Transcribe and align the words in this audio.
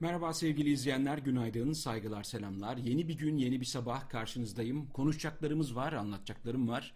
Merhaba 0.00 0.32
sevgili 0.34 0.70
izleyenler, 0.70 1.18
günaydın, 1.18 1.72
saygılar, 1.72 2.24
selamlar. 2.24 2.76
Yeni 2.76 3.08
bir 3.08 3.18
gün, 3.18 3.36
yeni 3.36 3.60
bir 3.60 3.66
sabah 3.66 4.08
karşınızdayım. 4.08 4.88
Konuşacaklarımız 4.88 5.76
var, 5.76 5.92
anlatacaklarım 5.92 6.68
var. 6.68 6.94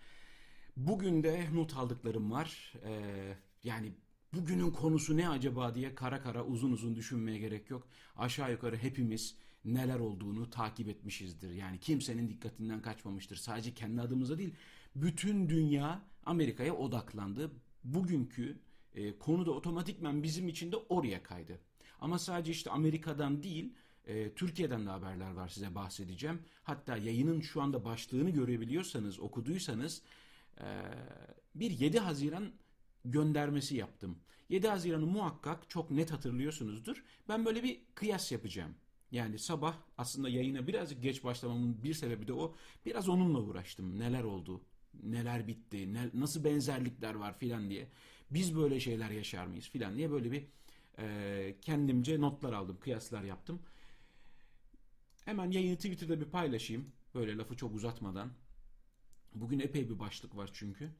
Bugün 0.77 1.23
de 1.23 1.47
not 1.55 1.77
aldıklarım 1.77 2.33
var. 2.33 2.73
Ee, 2.85 3.37
yani 3.65 3.93
bugünün 4.35 4.71
konusu 4.71 5.17
ne 5.17 5.29
acaba 5.29 5.75
diye 5.75 5.95
kara 5.95 6.23
kara 6.23 6.45
uzun 6.45 6.73
uzun 6.73 6.97
düşünmeye 6.97 7.39
gerek 7.39 7.71
yok. 7.71 7.89
Aşağı 8.17 8.51
yukarı 8.53 8.77
hepimiz 8.77 9.37
neler 9.65 9.99
olduğunu 9.99 10.51
takip 10.51 10.89
etmişizdir. 10.89 11.51
Yani 11.51 11.81
kimsenin 11.81 12.29
dikkatinden 12.29 12.83
kaçmamıştır. 12.83 13.37
Sadece 13.37 13.75
kendi 13.75 14.01
adımıza 14.01 14.39
değil, 14.39 14.55
bütün 14.97 15.49
dünya 15.49 16.03
Amerika'ya 16.27 16.75
odaklandı. 16.75 17.51
Bugünkü 17.85 18.59
e, 18.95 19.19
konu 19.19 19.47
da 19.47 19.51
otomatikmen 19.51 20.23
bizim 20.23 20.49
için 20.49 20.73
de 20.73 20.77
oraya 20.77 21.23
kaydı. 21.23 21.59
Ama 22.03 22.19
sadece 22.19 22.53
işte 22.53 22.71
Amerika'dan 22.71 23.43
değil, 23.43 23.75
e, 24.07 24.35
Türkiye'den 24.35 24.87
de 24.87 24.91
haberler 24.91 25.31
var 25.31 25.49
size 25.49 25.75
bahsedeceğim. 25.75 26.43
Hatta 26.63 26.97
yayının 26.97 27.41
şu 27.41 27.63
anda 27.63 27.85
başlığını 27.85 28.31
görebiliyorsanız, 28.31 29.21
okuduysanız 29.21 30.03
e, 30.61 30.67
bir 31.55 31.71
7 31.71 31.99
Haziran 31.99 32.53
göndermesi 33.05 33.77
yaptım. 33.77 34.19
7 34.49 34.69
Haziran'ı 34.69 35.07
muhakkak 35.07 35.71
çok 35.71 35.91
net 35.91 36.13
hatırlıyorsunuzdur. 36.13 37.05
Ben 37.29 37.45
böyle 37.45 37.63
bir 37.63 37.81
kıyas 37.95 38.33
yapacağım. 38.33 38.75
Yani 39.11 39.39
sabah 39.39 39.77
aslında 39.99 40.29
yayına 40.29 40.67
birazcık 40.67 41.03
geç 41.03 41.25
başlamamın 41.25 41.83
bir 41.83 41.95
sebebi 41.95 42.29
de 42.29 42.33
o. 42.33 42.55
Biraz 42.87 43.09
onunla 43.09 43.41
uğraştım. 43.41 43.99
Neler 43.99 44.23
oldu, 44.23 44.61
neler 45.03 45.49
bitti, 45.49 45.95
ne, 45.95 46.11
nasıl 46.15 46.45
benzerlikler 46.45 47.15
var 47.15 47.39
filan 47.39 47.71
diye. 47.71 47.89
Biz 48.31 48.57
böyle 48.57 48.81
şeyler 48.81 49.11
yaşar 49.11 49.47
mıyız 49.47 49.69
filan 49.69 49.97
diye 49.97 50.11
böyle 50.11 50.33
bir 50.33 50.47
e, 50.99 51.57
kendimce 51.61 52.21
notlar 52.21 52.53
aldım, 52.53 52.79
kıyaslar 52.81 53.23
yaptım. 53.23 53.63
Hemen 55.25 55.51
yayını 55.51 55.77
Twitter'da 55.77 56.21
bir 56.21 56.31
paylaşayım. 56.31 56.93
Böyle 57.15 57.37
lafı 57.37 57.57
çok 57.57 57.75
uzatmadan. 57.75 58.33
Bugün 59.35 59.59
epey 59.59 59.91
bir 59.91 59.99
başlık 59.99 60.37
var 60.37 60.51
çünkü. 60.53 60.91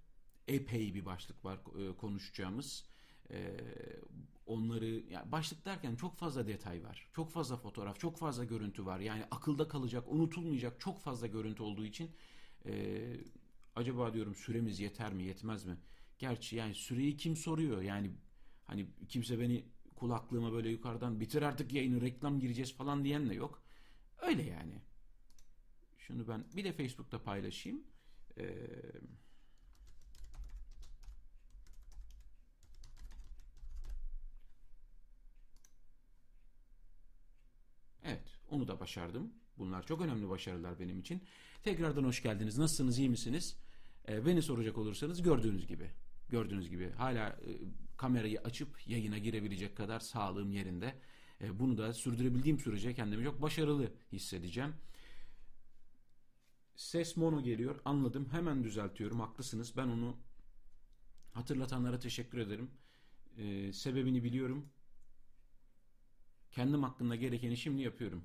Epey 0.49 0.95
bir 0.95 1.05
başlık 1.05 1.45
var 1.45 1.59
e, 1.79 1.97
konuşacağımız. 1.97 2.85
E, 3.31 3.57
onları 4.47 4.87
yani 4.87 5.33
başlık 5.33 5.65
derken 5.65 5.97
çok 5.97 6.17
fazla 6.17 6.47
detay 6.47 6.85
var. 6.85 7.09
Çok 7.13 7.31
fazla 7.31 7.57
fotoğraf, 7.57 8.01
çok 8.01 8.19
fazla 8.19 8.45
görüntü 8.45 8.87
var. 8.87 9.01
Yani 9.01 9.25
akılda 9.31 9.69
kalacak, 9.69 10.05
unutulmayacak 10.09 10.81
çok 10.81 11.01
fazla 11.01 11.27
görüntü 11.27 11.63
olduğu 11.63 11.85
için 11.85 12.11
e, 12.67 13.03
acaba 13.77 14.15
diyorum 14.15 14.35
süremiz 14.35 14.81
yeter 14.81 15.13
mi, 15.13 15.25
yetmez 15.25 15.65
mi? 15.65 15.77
Gerçi 16.19 16.57
yani 16.57 16.75
süreyi 16.75 17.17
kim 17.17 17.37
soruyor? 17.37 17.83
Yani 17.83 18.11
hani 18.65 18.87
kimse 19.09 19.41
beni 19.41 19.65
kulaklığıma 20.03 20.53
böyle 20.53 20.69
yukarıdan 20.69 21.21
bitir 21.21 21.43
artık 21.43 21.73
yayını 21.73 22.01
reklam 22.01 22.41
gireceğiz 22.41 22.75
falan 22.75 23.05
diyen 23.05 23.29
de 23.29 23.35
yok. 23.35 23.63
Öyle 24.23 24.43
yani. 24.43 24.83
Şunu 25.99 26.29
ben 26.29 26.45
bir 26.57 26.65
de 26.65 26.73
Facebook'ta 26.73 27.23
paylaşayım. 27.23 27.83
Ee, 28.39 28.45
evet 38.05 38.39
onu 38.51 38.69
da 38.69 38.81
başardım. 38.81 39.33
Bunlar 39.59 39.87
çok 39.87 40.01
önemli 40.01 40.29
başarılar 40.29 40.79
benim 40.81 40.99
için. 40.99 41.23
Tekrardan 41.63 42.05
hoş 42.05 42.23
geldiniz. 42.23 42.59
Nasılsınız? 42.59 42.99
iyi 42.99 43.09
misiniz? 43.09 43.57
Ee, 44.09 44.27
beni 44.27 44.43
soracak 44.43 44.79
olursanız 44.79 45.23
gördüğünüz 45.23 45.67
gibi. 45.67 45.91
Gördüğünüz 46.33 46.71
gibi 46.71 46.91
hala 46.91 47.29
e, 47.29 47.61
kamerayı 47.97 48.41
açıp 48.41 48.89
yayına 48.89 49.19
girebilecek 49.19 49.77
kadar 49.77 50.01
sağlığım 50.01 50.53
yerinde. 50.53 50.95
E, 51.41 51.59
bunu 51.59 51.79
da 51.79 51.93
sürdürebildiğim 51.93 52.59
sürece 52.59 52.95
kendimi 52.95 53.25
çok 53.25 53.43
başarılı 53.43 53.93
hissedeceğim. 54.13 54.75
Ses 56.77 57.17
mono 57.17 57.43
geliyor. 57.43 57.81
Anladım. 57.85 58.29
Hemen 58.31 58.65
düzeltiyorum. 58.65 59.21
Haklısınız. 59.21 59.77
Ben 59.77 59.89
onu 59.89 60.17
hatırlatanlara 61.33 61.99
teşekkür 61.99 62.39
ederim. 62.39 62.71
Ee, 63.39 63.73
sebebini 63.73 64.25
biliyorum. 64.25 64.69
Kendim 66.51 66.83
hakkında 66.83 67.17
gerekeni 67.17 67.57
şimdi 67.57 67.83
yapıyorum. 67.83 68.25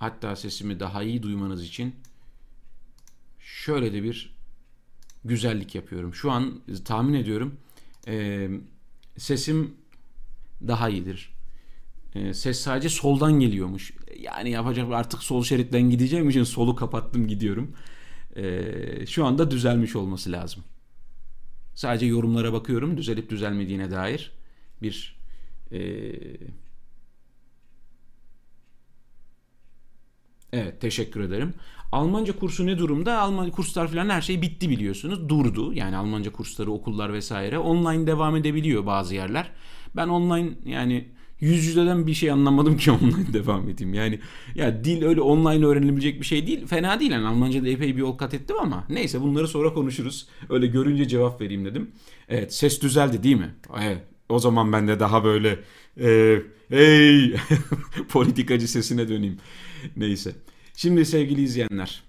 Hatta 0.00 0.36
sesimi 0.36 0.80
daha 0.80 1.02
iyi 1.02 1.22
duymanız 1.22 1.64
için 1.64 1.94
şöyle 3.40 3.92
de 3.92 4.02
bir 4.02 4.36
güzellik 5.24 5.74
yapıyorum. 5.74 6.14
Şu 6.14 6.30
an 6.30 6.60
tahmin 6.84 7.14
ediyorum 7.14 7.56
e, 8.08 8.48
sesim 9.16 9.74
daha 10.68 10.88
iyidir. 10.88 11.32
E, 12.14 12.34
ses 12.34 12.60
sadece 12.60 12.88
soldan 12.88 13.32
geliyormuş. 13.32 13.92
Yani 14.18 14.50
yapacak 14.50 14.92
artık 14.92 15.22
sol 15.22 15.44
şeritten 15.44 15.90
gideceğim 15.90 16.28
için 16.28 16.44
solu 16.44 16.76
kapattım 16.76 17.28
gidiyorum. 17.28 17.76
E, 18.36 19.06
şu 19.06 19.26
anda 19.26 19.50
düzelmiş 19.50 19.96
olması 19.96 20.32
lazım. 20.32 20.64
Sadece 21.74 22.06
yorumlara 22.06 22.52
bakıyorum 22.52 22.96
düzelip 22.96 23.30
düzelmediğine 23.30 23.90
dair 23.90 24.32
bir 24.82 25.16
e, 25.72 25.80
Evet 30.52 30.80
teşekkür 30.80 31.20
ederim. 31.20 31.54
Almanca 31.92 32.38
kursu 32.38 32.66
ne 32.66 32.78
durumda? 32.78 33.18
Almanca 33.18 33.50
kurslar 33.50 33.88
falan 33.88 34.08
her 34.08 34.20
şey 34.20 34.42
bitti 34.42 34.70
biliyorsunuz. 34.70 35.28
Durdu. 35.28 35.72
Yani 35.74 35.96
Almanca 35.96 36.32
kursları, 36.32 36.70
okullar 36.72 37.12
vesaire. 37.12 37.58
Online 37.58 38.06
devam 38.06 38.36
edebiliyor 38.36 38.86
bazı 38.86 39.14
yerler. 39.14 39.50
Ben 39.96 40.08
online 40.08 40.50
yani 40.64 41.08
yüz 41.40 41.64
yüzeden 41.66 42.06
bir 42.06 42.14
şey 42.14 42.30
anlamadım 42.30 42.76
ki 42.76 42.90
online 43.02 43.32
devam 43.32 43.68
edeyim. 43.68 43.94
Yani 43.94 44.20
ya 44.54 44.84
dil 44.84 45.04
öyle 45.04 45.20
online 45.20 45.66
öğrenilebilecek 45.66 46.20
bir 46.20 46.26
şey 46.26 46.46
değil. 46.46 46.66
Fena 46.66 47.00
değil 47.00 47.10
yani 47.10 47.26
Almanca'da 47.26 47.68
epey 47.68 47.96
bir 47.96 48.00
yol 48.00 48.18
kat 48.18 48.34
ettim 48.34 48.56
ama 48.60 48.84
neyse 48.88 49.20
bunları 49.20 49.48
sonra 49.48 49.74
konuşuruz. 49.74 50.28
Öyle 50.48 50.66
görünce 50.66 51.08
cevap 51.08 51.40
vereyim 51.40 51.64
dedim. 51.64 51.90
Evet 52.28 52.54
ses 52.54 52.82
düzeldi 52.82 53.22
değil 53.22 53.36
mi? 53.36 53.54
Evet. 53.82 54.02
O 54.28 54.38
zaman 54.38 54.72
ben 54.72 54.88
de 54.88 55.00
daha 55.00 55.24
böyle 55.24 55.58
e, 56.00 56.38
hey 56.68 57.34
politikacı 58.08 58.68
sesine 58.68 59.08
döneyim. 59.08 59.38
Neyse. 59.96 60.34
Şimdi 60.76 61.04
sevgili 61.04 61.42
izleyenler 61.42 62.02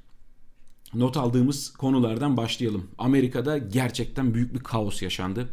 not 0.93 1.17
aldığımız 1.17 1.73
konulardan 1.73 2.37
başlayalım. 2.37 2.87
Amerika'da 2.97 3.57
gerçekten 3.57 4.33
büyük 4.33 4.53
bir 4.53 4.59
kaos 4.59 5.01
yaşandı. 5.01 5.49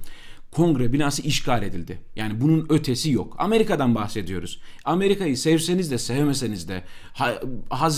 Kongre 0.50 0.92
binası 0.92 1.22
işgal 1.22 1.62
edildi. 1.62 1.98
Yani 2.16 2.40
bunun 2.40 2.66
ötesi 2.68 3.10
yok. 3.10 3.36
Amerika'dan 3.38 3.94
bahsediyoruz. 3.94 4.60
Amerika'yı 4.84 5.36
sevseniz 5.36 5.90
de 5.90 5.98
sevmeseniz 5.98 6.68
de, 6.68 6.84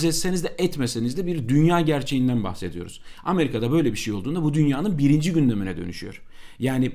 etseniz 0.03 0.43
de 0.43 0.55
etmeseniz 0.57 1.17
de 1.17 1.25
bir 1.25 1.49
dünya 1.49 1.81
gerçeğinden 1.81 2.43
bahsediyoruz. 2.43 3.01
Amerika'da 3.23 3.71
böyle 3.71 3.91
bir 3.91 3.97
şey 3.97 4.13
olduğunda 4.13 4.43
bu 4.43 4.53
dünyanın 4.53 4.97
birinci 4.97 5.33
gündemine 5.33 5.77
dönüşüyor. 5.77 6.21
Yani 6.59 6.91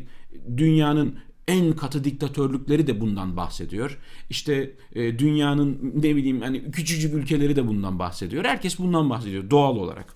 dünyanın 0.56 1.18
en 1.48 1.72
katı 1.72 2.04
diktatörlükleri 2.04 2.86
de 2.86 3.00
bundan 3.00 3.36
bahsediyor. 3.36 3.98
İşte 4.30 4.76
e, 4.92 5.18
dünyanın 5.18 5.92
ne 5.94 6.16
bileyim 6.16 6.40
hani 6.40 6.70
küçücük 6.70 7.14
ülkeleri 7.14 7.56
de 7.56 7.68
bundan 7.68 7.98
bahsediyor. 7.98 8.44
Herkes 8.44 8.78
bundan 8.78 9.10
bahsediyor 9.10 9.50
doğal 9.50 9.76
olarak. 9.76 10.14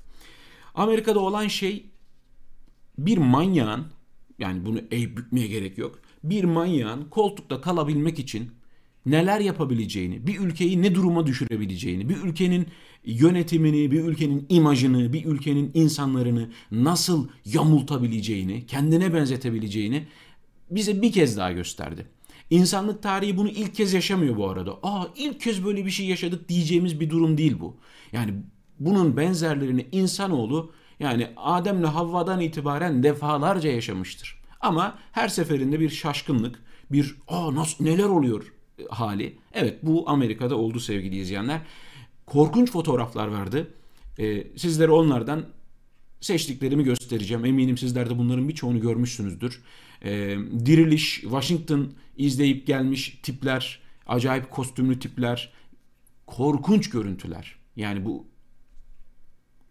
Amerika'da 0.74 1.20
olan 1.20 1.48
şey 1.48 1.86
bir 2.98 3.18
manyağın 3.18 3.86
yani 4.38 4.66
bunu 4.66 4.80
eğip 4.90 5.16
bükmeye 5.16 5.46
gerek 5.46 5.78
yok. 5.78 5.98
Bir 6.24 6.44
manyağın 6.44 7.04
koltukta 7.04 7.60
kalabilmek 7.60 8.18
için 8.18 8.50
neler 9.06 9.40
yapabileceğini, 9.40 10.26
bir 10.26 10.40
ülkeyi 10.40 10.82
ne 10.82 10.94
duruma 10.94 11.26
düşürebileceğini, 11.26 12.08
bir 12.08 12.16
ülkenin 12.16 12.66
yönetimini, 13.04 13.90
bir 13.90 14.04
ülkenin 14.04 14.46
imajını, 14.48 15.12
bir 15.12 15.24
ülkenin 15.24 15.70
insanlarını 15.74 16.50
nasıl 16.70 17.28
yamultabileceğini, 17.44 18.66
kendine 18.66 19.14
benzetebileceğini 19.14 20.06
bize 20.70 21.02
bir 21.02 21.12
kez 21.12 21.36
daha 21.36 21.52
gösterdi. 21.52 22.06
İnsanlık 22.50 23.02
tarihi 23.02 23.36
bunu 23.36 23.48
ilk 23.48 23.74
kez 23.74 23.92
yaşamıyor 23.92 24.36
bu 24.36 24.48
arada. 24.48 24.78
Aa 24.82 25.04
ilk 25.16 25.40
kez 25.40 25.64
böyle 25.64 25.86
bir 25.86 25.90
şey 25.90 26.06
yaşadık 26.06 26.48
diyeceğimiz 26.48 27.00
bir 27.00 27.10
durum 27.10 27.38
değil 27.38 27.60
bu. 27.60 27.76
Yani 28.12 28.34
bunun 28.78 29.16
benzerlerini 29.16 29.86
insanoğlu 29.92 30.72
yani 31.00 31.28
Adem'le 31.36 31.84
Havva'dan 31.84 32.40
itibaren 32.40 33.02
defalarca 33.02 33.70
yaşamıştır. 33.70 34.40
Ama 34.60 34.98
her 35.12 35.28
seferinde 35.28 35.80
bir 35.80 35.90
şaşkınlık, 35.90 36.62
bir 36.92 37.16
aa 37.28 37.54
nasıl 37.54 37.84
neler 37.84 38.04
oluyor 38.04 38.52
hali. 38.88 39.38
Evet 39.52 39.78
bu 39.82 40.04
Amerika'da 40.10 40.56
oldu 40.56 40.80
sevgili 40.80 41.16
izleyenler. 41.16 41.60
Korkunç 42.26 42.70
fotoğraflar 42.70 43.28
vardı. 43.28 43.74
Ee, 44.18 44.58
sizlere 44.58 44.90
onlardan 44.90 45.44
seçtiklerimi 46.20 46.84
göstereceğim. 46.84 47.44
Eminim 47.44 47.78
sizler 47.78 48.10
de 48.10 48.18
bunların 48.18 48.48
birçoğunu 48.48 48.80
görmüşsünüzdür. 48.80 49.62
E, 50.04 50.10
Diriliş, 50.66 51.20
Washington 51.20 51.92
izleyip 52.16 52.66
gelmiş 52.66 53.20
tipler, 53.22 53.80
acayip 54.06 54.50
kostümlü 54.50 54.98
tipler, 54.98 55.52
korkunç 56.26 56.90
görüntüler. 56.90 57.54
Yani 57.76 58.04
bu 58.04 58.26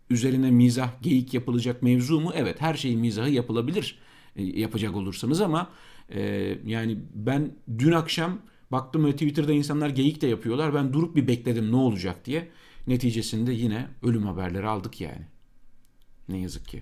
üzerine 0.10 0.52
mizah, 0.52 1.02
geyik 1.02 1.34
yapılacak 1.34 1.84
mevzu 1.84 2.22
mu? 2.22 2.32
Evet 2.36 2.62
her 2.62 2.74
şeyin 2.74 3.00
mizahı 3.00 3.30
yapılabilir. 3.30 4.00
e, 4.36 4.44
yapacak 4.44 4.96
olursanız 4.96 5.42
ama 5.42 5.70
e, 6.10 6.22
yani 6.66 6.98
ben 7.14 7.52
dün 7.78 7.92
akşam 7.92 8.42
baktım 8.72 9.06
ve 9.06 9.12
Twitter'da 9.12 9.54
insanlar 9.54 9.90
geyik 9.90 10.22
de 10.22 10.28
yapıyorlar. 10.28 10.74
Ben 10.74 10.94
durup 10.94 11.16
bir 11.16 11.28
bekledim 11.28 11.72
ne 11.72 11.76
olacak 11.76 12.26
diye. 12.26 12.50
Neticesinde 12.88 13.54
yine 13.54 13.88
ölüm 14.04 14.24
haberleri 14.24 14.68
aldık 14.68 15.02
yani. 15.02 15.26
Ne 16.30 16.38
yazık 16.38 16.68
ki. 16.68 16.82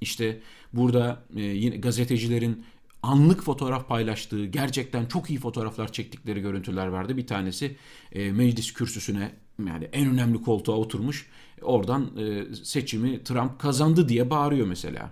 İşte 0.00 0.40
burada 0.72 1.24
e, 1.36 1.40
yine 1.40 1.76
gazetecilerin 1.76 2.64
anlık 3.02 3.42
fotoğraf 3.42 3.88
paylaştığı, 3.88 4.46
gerçekten 4.46 5.06
çok 5.06 5.30
iyi 5.30 5.38
fotoğraflar 5.38 5.92
çektikleri 5.92 6.40
görüntüler 6.40 6.86
vardı. 6.86 7.16
Bir 7.16 7.26
tanesi 7.26 7.76
e, 8.12 8.32
meclis 8.32 8.72
kürsüsüne 8.72 9.32
yani 9.66 9.84
en 9.92 10.10
önemli 10.10 10.42
koltuğa 10.42 10.76
oturmuş. 10.76 11.26
Oradan 11.62 12.10
e, 12.18 12.54
seçimi 12.54 13.24
Trump 13.24 13.58
kazandı 13.58 14.08
diye 14.08 14.30
bağırıyor 14.30 14.66
mesela. 14.66 15.10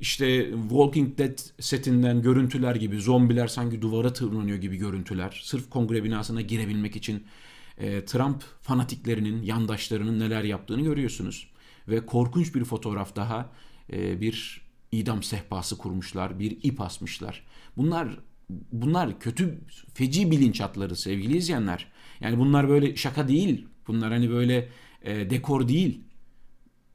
İşte 0.00 0.50
Walking 0.68 1.18
Dead 1.18 1.38
setinden 1.60 2.22
görüntüler 2.22 2.74
gibi 2.74 3.00
zombiler 3.00 3.48
sanki 3.48 3.82
duvara 3.82 4.12
tırmanıyor 4.12 4.58
gibi 4.58 4.76
görüntüler. 4.76 5.40
Sırf 5.44 5.70
kongre 5.70 6.04
binasına 6.04 6.40
girebilmek 6.40 6.96
için 6.96 7.24
e, 7.78 8.04
Trump 8.04 8.42
fanatiklerinin, 8.60 9.42
yandaşlarının 9.42 10.20
neler 10.20 10.44
yaptığını 10.44 10.82
görüyorsunuz. 10.82 11.53
Ve 11.88 12.06
korkunç 12.06 12.54
bir 12.54 12.64
fotoğraf 12.64 13.16
daha 13.16 13.50
e, 13.92 14.20
bir 14.20 14.64
idam 14.92 15.22
sehpası 15.22 15.78
kurmuşlar, 15.78 16.38
bir 16.38 16.58
ip 16.62 16.80
asmışlar. 16.80 17.46
Bunlar 17.76 18.18
bunlar 18.72 19.20
kötü 19.20 19.60
feci 19.94 20.30
bilinçaltları 20.30 20.96
sevgili 20.96 21.36
izleyenler. 21.36 21.92
Yani 22.20 22.38
bunlar 22.38 22.68
böyle 22.68 22.96
şaka 22.96 23.28
değil. 23.28 23.66
Bunlar 23.86 24.12
hani 24.12 24.30
böyle 24.30 24.68
e, 25.02 25.30
dekor 25.30 25.68
değil. 25.68 26.00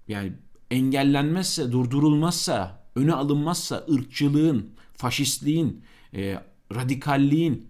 Yani 0.08 0.34
engellenmezse, 0.72 1.72
durdurulmazsa, 1.72 2.84
öne 2.96 3.14
alınmazsa 3.14 3.86
ırkçılığın, 3.92 4.70
faşistliğin, 4.94 5.84
e, 6.14 6.36
radikalliğin, 6.76 7.69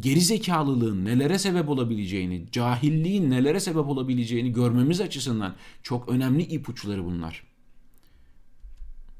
gerizekalılığın 0.00 1.04
nelere 1.04 1.38
sebep 1.38 1.68
olabileceğini, 1.68 2.46
cahilliğin 2.52 3.30
nelere 3.30 3.60
sebep 3.60 3.86
olabileceğini 3.86 4.52
görmemiz 4.52 5.00
açısından 5.00 5.54
çok 5.82 6.08
önemli 6.08 6.42
ipuçları 6.42 7.04
bunlar. 7.04 7.42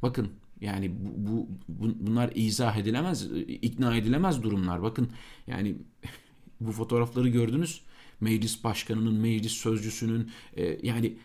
Bakın 0.03 0.33
yani 0.61 0.93
bu, 1.01 1.11
bu, 1.17 1.49
bu 1.69 2.07
bunlar 2.07 2.33
izah 2.35 2.77
edilemez, 2.77 3.31
ikna 3.49 3.97
edilemez 3.97 4.43
durumlar. 4.43 4.83
Bakın 4.83 5.11
yani 5.47 5.77
bu 6.61 6.73
fotoğrafları 6.73 7.29
gördünüz. 7.29 7.81
Meclis 8.21 8.65
başkanının, 8.65 9.15
meclis 9.15 9.53
sözcüsünün 9.53 10.31
e, 10.57 10.79
yani 10.83 11.17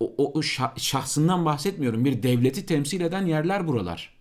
o, 0.00 0.32
o 0.34 0.42
şahsından 0.76 1.44
bahsetmiyorum. 1.44 2.04
Bir 2.04 2.22
devleti 2.22 2.66
temsil 2.66 3.00
eden 3.00 3.26
yerler 3.26 3.68
buralar. 3.68 4.14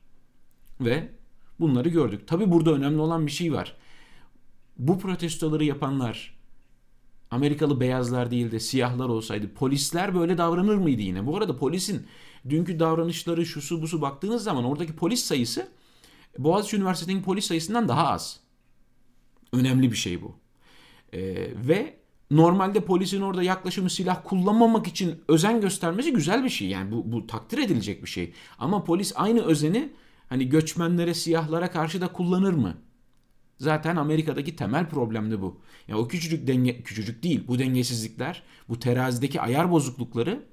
Ve 0.81 1.09
bunları 1.59 1.89
gördük. 1.89 2.27
Tabi 2.27 2.51
burada 2.51 2.73
önemli 2.73 2.99
olan 2.99 3.25
bir 3.25 3.31
şey 3.31 3.53
var. 3.53 3.75
Bu 4.79 4.99
protestoları 4.99 5.63
yapanlar 5.63 6.39
Amerikalı 7.31 7.79
beyazlar 7.79 8.31
değil 8.31 8.51
de 8.51 8.59
siyahlar 8.59 9.09
olsaydı 9.09 9.53
polisler 9.53 10.15
böyle 10.15 10.37
davranır 10.37 10.75
mıydı 10.75 11.01
yine? 11.01 11.25
Bu 11.25 11.37
arada 11.37 11.57
polisin 11.57 12.07
dünkü 12.49 12.79
davranışları 12.79 13.45
şusu 13.45 13.81
busu 13.81 14.01
baktığınız 14.01 14.43
zaman 14.43 14.63
oradaki 14.65 14.95
polis 14.95 15.23
sayısı 15.23 15.67
Boğaziçi 16.37 16.77
Üniversitesi'nin 16.77 17.23
polis 17.23 17.45
sayısından 17.45 17.87
daha 17.87 18.07
az. 18.07 18.39
Önemli 19.53 19.91
bir 19.91 19.97
şey 19.97 20.21
bu. 20.21 20.35
Ee, 21.13 21.19
ve 21.67 21.97
normalde 22.31 22.79
polisin 22.79 23.21
orada 23.21 23.43
yaklaşımı 23.43 23.89
silah 23.89 24.21
kullanmamak 24.23 24.87
için 24.87 25.23
özen 25.27 25.61
göstermesi 25.61 26.13
güzel 26.13 26.43
bir 26.43 26.49
şey. 26.49 26.67
Yani 26.67 26.91
bu, 26.91 27.11
bu 27.11 27.27
takdir 27.27 27.57
edilecek 27.57 28.03
bir 28.03 28.09
şey. 28.09 28.33
Ama 28.59 28.83
polis 28.83 29.13
aynı 29.15 29.41
özeni 29.41 29.93
hani 30.29 30.49
göçmenlere, 30.49 31.13
siyahlara 31.13 31.71
karşı 31.71 32.01
da 32.01 32.07
kullanır 32.07 32.53
mı? 32.53 32.77
Zaten 33.59 33.95
Amerika'daki 33.95 34.55
temel 34.55 34.89
problem 34.89 35.31
de 35.31 35.41
bu. 35.41 35.61
Ya 35.87 35.97
o 35.97 36.07
küçücük 36.07 36.47
denge 36.47 36.83
küçücük 36.83 37.23
değil. 37.23 37.47
Bu 37.47 37.59
dengesizlikler, 37.59 38.43
bu 38.69 38.79
terazideki 38.79 39.41
ayar 39.41 39.71
bozuklukları 39.71 40.45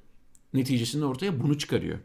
neticesinde 0.54 1.04
ortaya 1.04 1.40
bunu 1.40 1.58
çıkarıyor. 1.58 1.98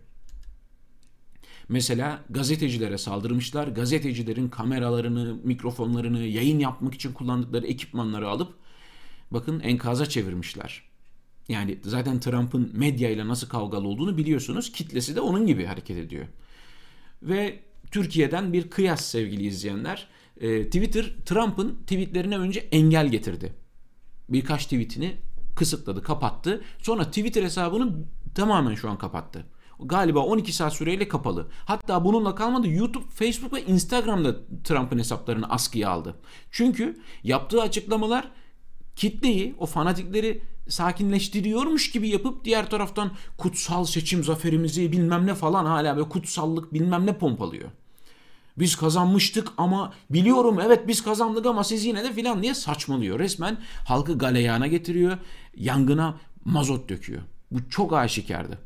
Mesela 1.70 2.24
gazetecilere 2.30 2.98
saldırmışlar. 2.98 3.68
Gazetecilerin 3.68 4.50
kameralarını, 4.50 5.40
mikrofonlarını, 5.44 6.20
yayın 6.20 6.60
yapmak 6.60 6.94
için 6.94 7.14
kullandıkları 7.14 7.68
ekipmanları 7.68 8.30
alıp 8.30 8.54
bakın 9.32 9.60
enkaza 9.60 10.06
çevirmişler. 10.06 10.84
Yani 11.48 11.78
zaten 11.84 12.20
Trump'ın 12.20 12.72
medya 12.74 13.10
ile 13.10 13.28
nasıl 13.28 13.50
kavgalı 13.50 13.88
olduğunu 13.88 14.18
biliyorsunuz. 14.18 14.72
Kitlesi 14.72 15.16
de 15.16 15.22
onun 15.22 15.48
gibi 15.48 15.66
hareket 15.66 15.98
ediyor. 15.98 16.26
Ve 17.24 17.60
Türkiye'den 17.92 18.54
bir 18.54 18.70
kıyas 18.70 19.06
sevgili 19.06 19.48
izleyenler. 19.48 20.08
Ee, 20.38 20.66
Twitter 20.66 21.16
Trump'ın 21.26 21.76
tweetlerine 21.76 22.38
önce 22.38 22.60
engel 22.60 23.08
getirdi. 23.08 23.54
Birkaç 24.30 24.64
tweetini 24.64 25.18
kısıtladı, 25.56 26.04
kapattı. 26.04 26.62
Sonra 26.80 27.04
Twitter 27.04 27.44
hesabını 27.44 28.06
tamamen 28.36 28.76
şu 28.76 28.90
an 28.90 28.98
kapattı. 28.98 29.46
Galiba 29.80 30.20
12 30.20 30.54
saat 30.54 30.74
süreyle 30.74 31.08
kapalı. 31.08 31.48
Hatta 31.66 32.06
bununla 32.06 32.36
kalmadı 32.36 32.70
YouTube, 32.70 33.06
Facebook 33.10 33.54
ve 33.54 33.66
Instagram'da 33.66 34.36
Trump'ın 34.64 35.00
hesaplarını 35.00 35.50
askıya 35.50 35.90
aldı. 35.90 36.16
Çünkü 36.52 37.02
yaptığı 37.24 37.62
açıklamalar 37.62 38.32
kitleyi, 38.96 39.56
o 39.60 39.66
fanatikleri 39.66 40.42
sakinleştiriyormuş 40.70 41.92
gibi 41.92 42.10
yapıp 42.10 42.46
diğer 42.46 42.70
taraftan 42.70 43.12
kutsal 43.38 43.86
seçim 43.86 44.24
zaferimizi 44.24 44.92
bilmem 44.92 45.28
ne 45.28 45.36
falan 45.36 45.66
hala 45.66 45.98
böyle 45.98 46.10
kutsallık 46.10 46.74
bilmem 46.74 47.06
ne 47.06 47.18
pompalıyor. 47.18 47.70
Biz 48.60 48.76
kazanmıştık 48.76 49.48
ama 49.58 49.94
biliyorum 50.10 50.60
evet 50.60 50.88
biz 50.88 51.04
kazandık 51.04 51.46
ama 51.46 51.64
siz 51.64 51.86
yine 51.86 52.04
de 52.04 52.14
filan 52.14 52.44
diye 52.44 52.54
saçmalıyor. 52.54 53.20
Resmen 53.20 53.58
halkı 53.88 54.18
galeyana 54.18 54.68
getiriyor, 54.68 55.18
yangına 55.56 56.18
mazot 56.46 56.90
döküyor. 56.90 57.22
Bu 57.52 57.70
çok 57.70 57.94
aşikardı. 57.94 58.58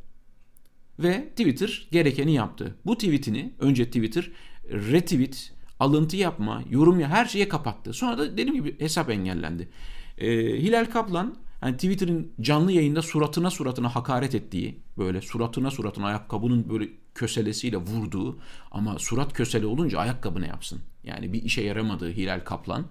Ve 0.99 1.29
Twitter 1.29 1.87
gerekeni 1.91 2.33
yaptı. 2.33 2.75
Bu 2.85 2.95
tweetini 2.95 3.53
önce 3.59 3.85
Twitter 3.85 4.31
retweet, 4.69 5.53
alıntı 5.79 6.17
yapma, 6.17 6.63
yorum 6.69 6.99
ya 6.99 7.09
her 7.09 7.25
şeye 7.25 7.49
kapattı. 7.49 7.93
Sonra 7.93 8.17
da 8.17 8.31
dediğim 8.31 8.53
gibi 8.53 8.79
hesap 8.79 9.09
engellendi. 9.09 9.69
Ee, 10.17 10.27
Hilal 10.37 10.85
Kaplan 10.85 11.35
hani 11.61 11.75
Twitter'ın 11.75 12.31
canlı 12.41 12.71
yayında 12.71 13.01
suratına 13.01 13.49
suratına 13.51 13.95
hakaret 13.95 14.35
ettiği, 14.35 14.79
böyle 14.97 15.21
suratına 15.21 15.71
suratına 15.71 16.05
ayakkabının 16.07 16.69
böyle 16.69 16.89
köselesiyle 17.15 17.77
vurduğu 17.77 18.39
ama 18.71 18.99
surat 18.99 19.33
kösele 19.33 19.65
olunca 19.65 19.99
ayakkabı 19.99 20.41
ne 20.41 20.47
yapsın? 20.47 20.79
Yani 21.03 21.33
bir 21.33 21.43
işe 21.43 21.61
yaramadığı 21.61 22.11
Hilal 22.11 22.39
Kaplan, 22.39 22.85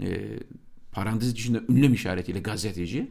e, 0.00 0.38
parantez 0.92 1.32
içinde 1.32 1.62
ünlem 1.68 1.94
işaretiyle 1.94 2.40
gazeteci, 2.40 3.10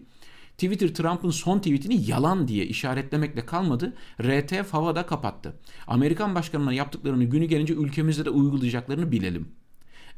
Twitter 0.58 0.88
Trump'ın 0.88 1.30
son 1.30 1.60
tweetini 1.60 2.10
yalan 2.10 2.48
diye 2.48 2.66
işaretlemekle 2.66 3.46
kalmadı. 3.46 3.94
RT 4.22 4.64
Fava'da 4.64 5.06
kapattı. 5.06 5.54
Amerikan 5.88 6.36
başkanına 6.36 6.74
yaptıklarını 6.74 7.24
günü 7.24 7.46
gelince 7.46 7.74
ülkemizde 7.74 8.26
de 8.26 8.30
uygulayacaklarını 8.30 9.12
bilelim. 9.12 9.48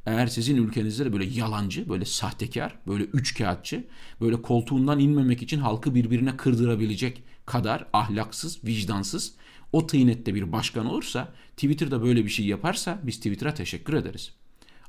Eğer 0.05 0.27
sizin 0.27 0.57
ülkenizde 0.57 1.05
de 1.05 1.13
böyle 1.13 1.25
yalancı, 1.25 1.89
böyle 1.89 2.05
sahtekar, 2.05 2.75
böyle 2.87 3.03
üç 3.03 3.37
kağıtçı, 3.37 3.87
böyle 4.21 4.41
koltuğundan 4.41 4.99
inmemek 4.99 5.41
için 5.41 5.59
halkı 5.59 5.95
birbirine 5.95 6.37
kırdırabilecek 6.37 7.23
kadar 7.45 7.87
ahlaksız, 7.93 8.63
vicdansız, 8.63 9.33
o 9.71 9.87
tıynette 9.87 10.35
bir 10.35 10.51
başkan 10.51 10.85
olursa, 10.85 11.33
Twitter'da 11.51 12.03
böyle 12.03 12.25
bir 12.25 12.29
şey 12.29 12.45
yaparsa 12.45 12.99
biz 13.03 13.17
Twitter'a 13.17 13.53
teşekkür 13.53 13.93
ederiz. 13.93 14.33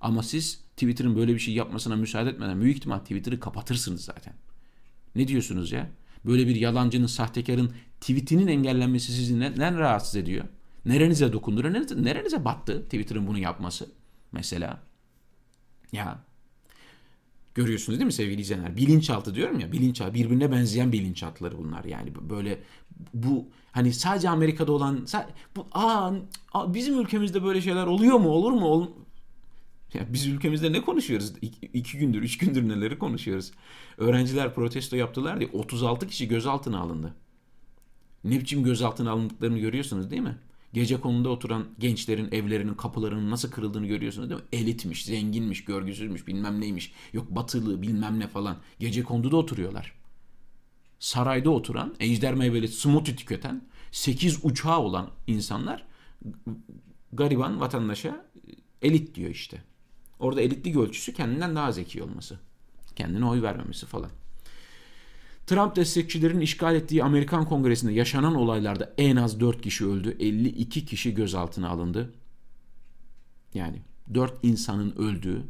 Ama 0.01 0.23
siz 0.23 0.65
Twitter'ın 0.77 1.17
böyle 1.17 1.35
bir 1.35 1.39
şey 1.39 1.55
yapmasına 1.55 1.97
müsaade 1.97 2.31
etmeden 2.31 2.61
büyük 2.61 2.77
ihtimal 2.77 2.99
Twitter'ı 2.99 3.41
kapatırsınız 3.41 4.05
zaten. 4.05 4.35
Ne 5.15 5.29
diyorsunuz 5.29 5.73
ya? 5.73 5.91
Böyle 6.25 6.47
bir 6.47 6.57
yalancının, 6.57 7.07
sahtekarın 7.07 7.73
tweetinin 8.01 8.47
engellenmesi 8.47 9.13
sizi 9.13 9.41
neden 9.41 9.79
rahatsız 9.79 10.17
ediyor? 10.17 10.45
Nerenize 10.85 11.33
dokundu? 11.33 11.63
Nerenize, 11.63 12.03
nerenize 12.03 12.45
battı 12.45 12.85
Twitter'ın 12.85 13.27
bunu 13.27 13.39
yapması? 13.39 13.93
Mesela. 14.33 14.83
Ya 15.93 16.25
görüyorsunuz 17.55 17.99
değil 17.99 18.07
mi 18.07 18.13
sevgili 18.13 18.41
izleyenler? 18.41 18.77
Bilinçaltı 18.77 19.35
diyorum 19.35 19.61
ya. 19.61 19.73
Bilinçaltı 19.73 20.15
birbirine 20.15 20.53
benzeyen 20.53 20.93
bilinçaltıları 20.93 21.59
bunlar. 21.59 21.85
Yani 21.85 22.13
böyle 22.31 22.59
bu 23.15 23.47
hani 23.73 23.93
sadece 23.93 24.29
Amerika'da 24.31 24.73
olan 24.73 25.07
bu 25.57 25.67
aa, 25.73 26.13
bizim 26.75 27.01
ülkemizde 27.01 27.45
böyle 27.45 27.61
şeyler 27.61 27.87
oluyor 27.87 28.19
mu? 28.19 28.29
Olur 28.29 28.53
mu? 28.53 28.67
Ol, 28.67 28.87
ya 29.95 30.07
biz 30.13 30.27
ülkemizde 30.27 30.73
ne 30.73 30.81
konuşuyoruz? 30.83 31.33
İki, 31.43 31.67
iki 31.67 31.99
gündür, 31.99 32.23
üç 32.23 32.39
gündür 32.39 32.69
neleri 32.69 32.99
konuşuyoruz? 32.99 33.53
Öğrenciler 33.99 34.55
protesto 34.55 34.97
yaptılar 34.97 35.41
diye 35.41 35.51
36 35.53 36.07
kişi 36.07 36.29
gözaltına 36.29 36.81
alındı. 36.81 37.15
Ne 38.25 38.41
biçim 38.41 38.65
gözaltına 38.65 39.11
alındıklarını 39.11 39.59
görüyorsunuz 39.59 40.11
değil 40.11 40.23
mi? 40.23 40.39
Gece 40.73 41.01
konuda 41.01 41.29
oturan 41.29 41.69
gençlerin 41.79 42.29
evlerinin 42.33 42.75
kapılarının 42.75 43.31
nasıl 43.31 43.51
kırıldığını 43.51 43.87
görüyorsunuz 43.87 44.31
değil 44.31 44.41
mi? 44.41 44.47
Elitmiş, 44.53 45.05
zenginmiş, 45.05 45.65
görgüsüzmüş, 45.65 46.27
bilmem 46.27 46.61
neymiş. 46.61 46.93
Yok 47.13 47.31
batılı, 47.31 47.83
bilmem 47.83 48.21
ne 48.21 48.29
falan. 48.29 48.57
Gece 48.79 49.03
konduda 49.03 49.37
oturuyorlar. 49.37 49.93
Sarayda 50.99 51.51
oturan, 51.51 51.95
ejder 52.01 52.35
meyveli 52.35 52.69
smoothie 52.69 53.17
tüketen, 53.17 53.65
8 53.93 54.45
uçağı 54.45 54.79
olan 54.79 55.11
insanlar 55.27 55.87
gariban 57.13 57.61
vatandaşa 57.61 58.27
elit 58.83 59.15
diyor 59.15 59.31
işte. 59.31 59.63
Orada 60.19 60.41
elitlik 60.41 60.77
ölçüsü 60.77 61.15
kendinden 61.15 61.57
daha 61.57 61.73
zeki 61.73 62.03
olması. 62.03 62.39
Kendine 62.97 63.25
oy 63.25 63.43
vermemesi 63.43 63.87
falan. 63.87 64.11
Trump 65.51 65.77
destekçilerin 65.77 66.41
işgal 66.41 66.75
ettiği 66.75 67.05
Amerikan 67.05 67.45
Kongresi'nde 67.45 67.93
yaşanan 67.93 68.35
olaylarda 68.35 68.95
en 68.99 69.17
az 69.17 69.41
4 69.41 69.63
kişi 69.63 69.87
öldü. 69.87 70.17
52 70.21 70.85
kişi 70.85 71.15
gözaltına 71.15 71.69
alındı. 71.69 72.13
Yani 73.55 73.83
4 74.15 74.35
insanın 74.43 74.97
öldüğü 74.97 75.43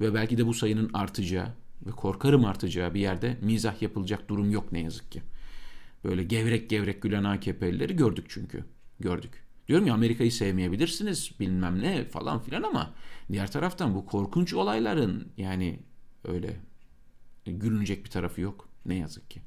ve 0.00 0.14
belki 0.14 0.38
de 0.38 0.46
bu 0.46 0.54
sayının 0.54 0.90
artacağı 0.92 1.48
ve 1.86 1.90
korkarım 1.90 2.44
artacağı 2.44 2.94
bir 2.94 3.00
yerde 3.00 3.38
mizah 3.42 3.82
yapılacak 3.82 4.28
durum 4.28 4.50
yok 4.50 4.72
ne 4.72 4.80
yazık 4.80 5.12
ki. 5.12 5.22
Böyle 6.04 6.22
gevrek 6.22 6.70
gevrek 6.70 7.02
gülen 7.02 7.24
AKP'lileri 7.24 7.96
gördük 7.96 8.26
çünkü. 8.28 8.64
Gördük. 9.00 9.44
Diyorum 9.68 9.86
ya 9.86 9.94
Amerika'yı 9.94 10.32
sevmeyebilirsiniz 10.32 11.30
bilmem 11.40 11.82
ne 11.82 12.04
falan 12.04 12.40
filan 12.40 12.62
ama 12.62 12.94
diğer 13.32 13.50
taraftan 13.50 13.94
bu 13.94 14.06
korkunç 14.06 14.54
olayların 14.54 15.28
yani 15.36 15.80
öyle 16.24 16.56
gülünecek 17.46 18.04
bir 18.04 18.10
tarafı 18.10 18.40
yok 18.40 18.65
ne 18.88 18.94
yazık 18.94 19.30
ki. 19.30 19.40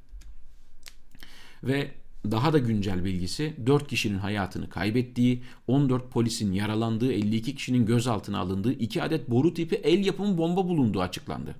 Ve 1.64 1.90
daha 2.30 2.52
da 2.52 2.58
güncel 2.58 3.04
bilgisi 3.04 3.54
4 3.66 3.88
kişinin 3.88 4.18
hayatını 4.18 4.68
kaybettiği, 4.70 5.42
14 5.66 6.10
polisin 6.10 6.52
yaralandığı, 6.52 7.12
52 7.12 7.54
kişinin 7.54 7.86
gözaltına 7.86 8.38
alındığı 8.38 8.72
2 8.72 9.02
adet 9.02 9.30
boru 9.30 9.54
tipi 9.54 9.74
el 9.74 10.06
yapımı 10.06 10.38
bomba 10.38 10.68
bulunduğu 10.68 11.00
açıklandı. 11.00 11.54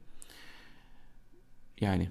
Yani 1.81 2.11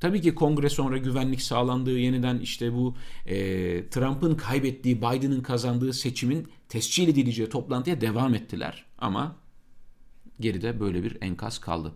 tabii 0.00 0.20
ki 0.20 0.34
kongre 0.34 0.68
sonra 0.68 0.98
güvenlik 0.98 1.42
sağlandığı 1.42 1.98
yeniden 1.98 2.38
işte 2.38 2.74
bu 2.74 2.94
e, 3.26 3.36
Trump'ın 3.88 4.34
kaybettiği 4.34 4.96
Biden'ın 4.96 5.42
kazandığı 5.42 5.92
seçimin 5.92 6.48
tescil 6.68 7.08
edileceği 7.08 7.48
toplantıya 7.48 8.00
devam 8.00 8.34
ettiler. 8.34 8.84
Ama 8.98 9.36
geride 10.40 10.80
böyle 10.80 11.02
bir 11.02 11.18
enkaz 11.20 11.58
kaldı. 11.58 11.92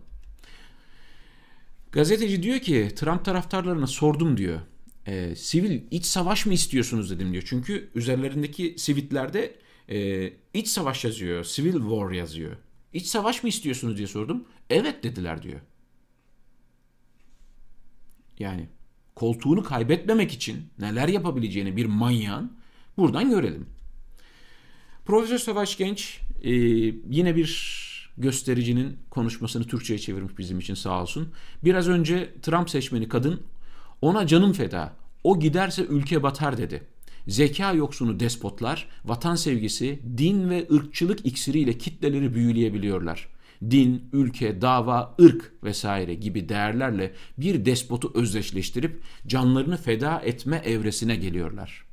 Gazeteci 1.95 2.43
diyor 2.43 2.59
ki 2.59 2.91
Trump 2.95 3.25
taraftarlarına 3.25 3.87
sordum 3.87 4.37
diyor. 4.37 4.59
E, 5.05 5.35
sivil 5.35 5.81
iç 5.91 6.05
savaş 6.05 6.45
mı 6.45 6.53
istiyorsunuz 6.53 7.09
dedim 7.11 7.31
diyor. 7.31 7.43
Çünkü 7.47 7.89
üzerlerindeki 7.95 8.75
sivitlerde 8.77 9.55
e, 9.89 10.29
iç 10.53 10.67
savaş 10.67 11.05
yazıyor. 11.05 11.43
Civil 11.43 11.73
war 11.73 12.11
yazıyor. 12.11 12.57
İç 12.93 13.05
savaş 13.05 13.43
mı 13.43 13.49
istiyorsunuz 13.49 13.97
diye 13.97 14.07
sordum. 14.07 14.45
Evet 14.69 15.03
dediler 15.03 15.43
diyor. 15.43 15.59
Yani 18.39 18.69
koltuğunu 19.15 19.63
kaybetmemek 19.63 20.33
için 20.33 20.67
neler 20.79 21.07
yapabileceğini 21.07 21.77
bir 21.77 21.85
manyağın 21.85 22.57
buradan 22.97 23.29
görelim. 23.29 23.69
Profesör 25.05 25.37
Savaş 25.37 25.77
Genç 25.77 26.19
e, 26.43 26.51
yine 27.09 27.35
bir 27.35 27.45
göstericinin 28.17 28.97
konuşmasını 29.09 29.63
Türkçe'ye 29.63 29.99
çevirmiş 29.99 30.37
bizim 30.37 30.59
için 30.59 30.73
sağ 30.73 31.01
olsun. 31.01 31.29
Biraz 31.63 31.87
önce 31.87 32.33
Trump 32.41 32.69
seçmeni 32.69 33.09
kadın 33.09 33.41
ona 34.01 34.27
canım 34.27 34.53
feda, 34.53 34.93
o 35.23 35.39
giderse 35.39 35.85
ülke 35.85 36.23
batar 36.23 36.57
dedi. 36.57 36.83
Zeka 37.27 37.73
yoksunu 37.73 38.19
despotlar, 38.19 38.87
vatan 39.05 39.35
sevgisi, 39.35 39.99
din 40.17 40.49
ve 40.49 40.67
ırkçılık 40.73 41.25
iksiriyle 41.25 41.77
kitleleri 41.77 42.33
büyüleyebiliyorlar. 42.33 43.27
Din, 43.71 44.03
ülke, 44.13 44.61
dava, 44.61 45.15
ırk 45.21 45.53
vesaire 45.63 46.13
gibi 46.13 46.49
değerlerle 46.49 47.13
bir 47.37 47.65
despotu 47.65 48.11
özdeşleştirip 48.15 49.01
canlarını 49.27 49.77
feda 49.77 50.19
etme 50.19 50.61
evresine 50.65 51.15
geliyorlar. 51.15 51.84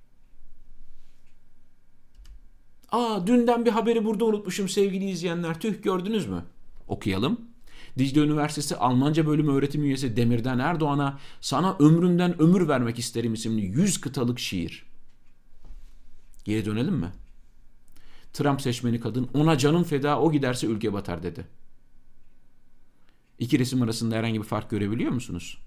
Aa 2.92 3.26
dünden 3.26 3.64
bir 3.64 3.70
haberi 3.70 4.04
burada 4.04 4.24
unutmuşum 4.24 4.68
sevgili 4.68 5.10
izleyenler. 5.10 5.60
Tüh 5.60 5.82
gördünüz 5.82 6.26
mü? 6.26 6.44
Okuyalım. 6.88 7.40
Dicle 7.98 8.20
Üniversitesi 8.20 8.76
Almanca 8.76 9.26
bölümü 9.26 9.52
öğretim 9.52 9.84
üyesi 9.84 10.16
Demirden 10.16 10.58
Erdoğan'a 10.58 11.18
sana 11.40 11.76
ömrümden 11.78 12.42
ömür 12.42 12.68
vermek 12.68 12.98
isterim 12.98 13.34
isimli 13.34 13.62
100 13.62 14.00
kıtalık 14.00 14.38
şiir. 14.38 14.86
Geri 16.44 16.64
dönelim 16.64 16.94
mi? 16.94 17.12
Trump 18.32 18.60
seçmeni 18.60 19.00
kadın 19.00 19.28
ona 19.34 19.58
canım 19.58 19.84
feda 19.84 20.20
o 20.20 20.32
giderse 20.32 20.66
ülke 20.66 20.92
batar 20.92 21.22
dedi. 21.22 21.46
İki 23.38 23.58
resim 23.58 23.82
arasında 23.82 24.14
herhangi 24.14 24.38
bir 24.38 24.46
fark 24.46 24.70
görebiliyor 24.70 25.12
musunuz? 25.12 25.58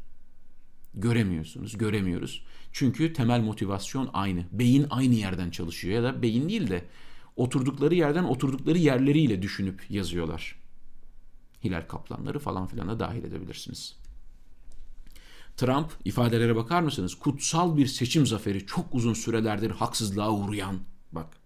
Göremiyorsunuz, 0.94 1.77
göremiyoruz. 1.77 2.46
Çünkü 2.72 3.13
temel 3.13 3.39
motivasyon 3.39 4.10
aynı. 4.13 4.46
Beyin 4.51 4.88
aynı 4.89 5.13
yerden 5.15 5.50
çalışıyor 5.50 5.96
ya 5.96 6.03
da 6.03 6.22
beyin 6.22 6.50
değil 6.50 6.70
de 6.70 6.86
oturdukları 7.36 7.96
yerden 7.96 8.24
oturdukları 8.24 8.77
yerleriyle 8.77 9.42
düşünüp 9.42 9.92
yazıyorlar. 9.92 10.56
Hilal 11.63 11.88
kaplanları 11.88 12.39
falan 12.39 12.68
filan 12.68 12.89
da 12.89 13.00
dahil 13.00 13.24
edebilirsiniz. 13.24 13.98
Trump 15.58 15.92
ifadelere 16.06 16.56
bakar 16.56 16.82
mısınız? 16.82 17.15
Kutsal 17.15 17.77
bir 17.77 17.88
seçim 17.88 18.25
zaferi 18.25 18.65
çok 18.65 18.96
uzun 18.96 19.13
sürelerdir 19.13 19.72
haksızlığa 19.72 20.32
uğrayan. 20.32 20.80
Bak. 21.12 21.38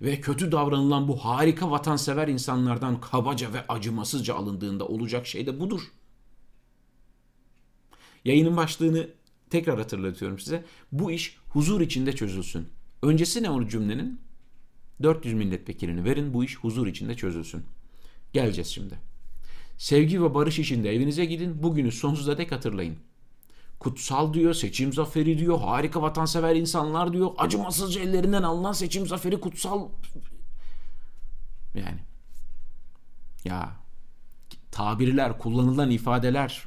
Ve 0.00 0.20
kötü 0.20 0.52
davranılan 0.52 1.08
bu 1.08 1.24
harika 1.24 1.70
vatansever 1.70 2.28
insanlardan 2.28 3.00
kabaca 3.00 3.52
ve 3.52 3.66
acımasızca 3.68 4.34
alındığında 4.34 4.88
olacak 4.88 5.26
şey 5.26 5.46
de 5.46 5.60
budur. 5.60 5.80
Yayının 8.24 8.56
başlığını 8.56 9.08
tekrar 9.50 9.78
hatırlatıyorum 9.78 10.38
size. 10.38 10.64
Bu 10.92 11.10
iş 11.10 11.36
huzur 11.48 11.80
içinde 11.80 12.12
çözülsün. 12.12 12.68
Öncesi 13.02 13.42
ne 13.42 13.50
o 13.50 13.68
cümlenin? 13.68 14.20
400 15.02 15.34
milletvekilini 15.34 16.04
verin 16.04 16.34
bu 16.34 16.44
iş 16.44 16.56
huzur 16.56 16.86
içinde 16.86 17.14
çözülsün. 17.14 17.64
Geleceğiz 18.32 18.68
şimdi. 18.68 18.98
Sevgi 19.78 20.22
ve 20.22 20.34
barış 20.34 20.58
içinde 20.58 20.94
evinize 20.94 21.24
gidin. 21.24 21.62
Bugünü 21.62 21.92
sonsuza 21.92 22.38
dek 22.38 22.52
hatırlayın. 22.52 22.96
Kutsal 23.78 24.34
diyor, 24.34 24.54
seçim 24.54 24.92
zaferi 24.92 25.38
diyor, 25.38 25.60
harika 25.60 26.02
vatansever 26.02 26.56
insanlar 26.56 27.12
diyor. 27.12 27.30
Acımasızca 27.38 28.00
ellerinden 28.00 28.42
alınan 28.42 28.72
seçim 28.72 29.06
zaferi 29.06 29.40
kutsal. 29.40 29.88
Yani. 31.74 31.98
Ya 33.44 33.72
tabirler, 34.70 35.38
kullanılan 35.38 35.90
ifadeler 35.90 36.66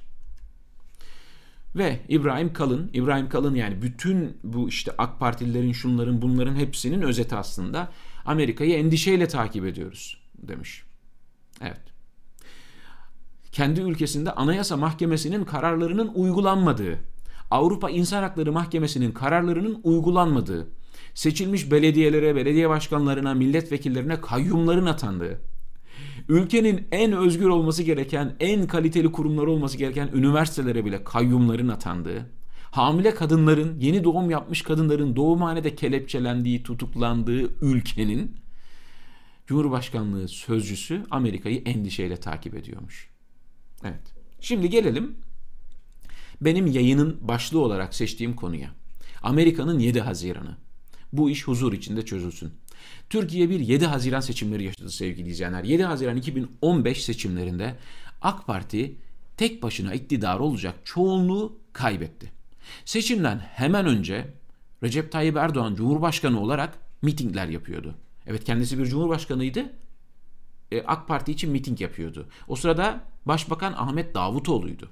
ve 1.76 2.00
İbrahim 2.10 2.54
Kalın, 2.54 2.90
İbrahim 2.94 3.30
Kalın 3.30 3.56
yani 3.56 3.82
bütün 3.82 4.38
bu 4.44 4.70
işte 4.70 4.92
AK 4.98 5.20
Partililerin 5.20 5.72
şunların 5.72 6.22
bunların 6.22 6.56
hepsinin 6.56 7.02
özeti 7.02 7.36
aslında 7.36 7.92
Amerika'yı 8.26 8.74
endişeyle 8.74 9.28
takip 9.28 9.66
ediyoruz 9.66 10.22
demiş. 10.38 10.84
Evet. 11.62 11.82
Kendi 13.52 13.82
ülkesinde 13.82 14.32
Anayasa 14.32 14.78
Mahkemesi'nin 14.78 15.44
kararlarının 15.46 16.12
uygulanmadığı, 16.16 17.00
Avrupa 17.52 17.90
İnsan 17.90 18.24
Hakları 18.24 18.52
Mahkemesi'nin 18.52 19.12
kararlarının 19.12 19.80
uygulanmadığı, 19.84 20.68
seçilmiş 21.14 21.72
belediyelere, 21.72 22.36
belediye 22.36 22.70
başkanlarına, 22.70 23.34
milletvekillerine 23.34 24.22
kayyumların 24.22 24.86
atandığı, 24.86 25.42
ülkenin 26.30 26.88
en 26.92 27.12
özgür 27.12 27.48
olması 27.48 27.84
gereken, 27.84 28.36
en 28.40 28.68
kaliteli 28.68 29.12
kurumları 29.12 29.52
olması 29.52 29.78
gereken 29.78 30.10
üniversitelere 30.14 30.86
bile 30.86 31.04
kayyumların 31.04 31.68
atandığı, 31.68 32.26
hamile 32.76 33.16
kadınların, 33.16 33.80
yeni 33.80 34.04
doğum 34.04 34.30
yapmış 34.30 34.62
kadınların 34.62 35.16
doğumhanede 35.16 35.76
kelepçelendiği, 35.76 36.64
tutuklandığı 36.64 37.66
ülkenin 37.66 38.38
Cumhurbaşkanlığı 39.48 40.28
sözcüsü 40.28 41.04
Amerika'yı 41.12 41.62
endişeyle 41.66 42.18
takip 42.18 42.56
ediyormuş. 42.56 43.10
Evet. 43.84 44.14
Şimdi 44.42 44.70
gelelim 44.70 45.16
benim 46.42 46.68
yayının 46.68 47.18
başlığı 47.22 47.60
olarak 47.60 47.96
seçtiğim 47.96 48.36
konuya. 48.36 48.70
Amerika'nın 49.24 49.80
7 49.80 50.02
Haziran'ı. 50.02 50.58
Bu 51.14 51.30
iş 51.30 51.48
huzur 51.48 51.74
içinde 51.74 52.06
çözülsün. 52.06 52.52
Türkiye 53.10 53.50
bir 53.50 53.60
7 53.60 53.86
Haziran 53.86 54.20
seçimleri 54.20 54.64
yaşadı 54.64 54.92
sevgili 54.92 55.30
izleyenler. 55.30 55.64
7 55.64 55.84
Haziran 55.84 56.18
2015 56.18 57.04
seçimlerinde 57.04 57.76
AK 58.22 58.48
Parti 58.48 58.96
tek 59.38 59.64
başına 59.64 59.94
iktidar 59.94 60.40
olacak 60.40 60.76
çoğunluğu 60.84 61.60
kaybetti. 61.74 62.35
Seçimden 62.86 63.40
hemen 63.40 63.86
önce 63.86 64.28
Recep 64.84 65.12
Tayyip 65.12 65.38
Erdoğan 65.38 65.76
Cumhurbaşkanı 65.76 66.40
olarak 66.40 66.78
mitingler 67.02 67.48
yapıyordu. 67.48 67.96
Evet 68.28 68.44
kendisi 68.44 68.80
bir 68.80 68.86
cumhurbaşkanıydı. 68.86 69.74
E, 70.72 70.82
AK 70.82 71.08
Parti 71.08 71.32
için 71.32 71.52
miting 71.52 71.82
yapıyordu. 71.82 72.28
O 72.48 72.56
sırada 72.56 73.04
Başbakan 73.26 73.74
Ahmet 73.74 74.16
Davutoğlu'ydu. 74.16 74.90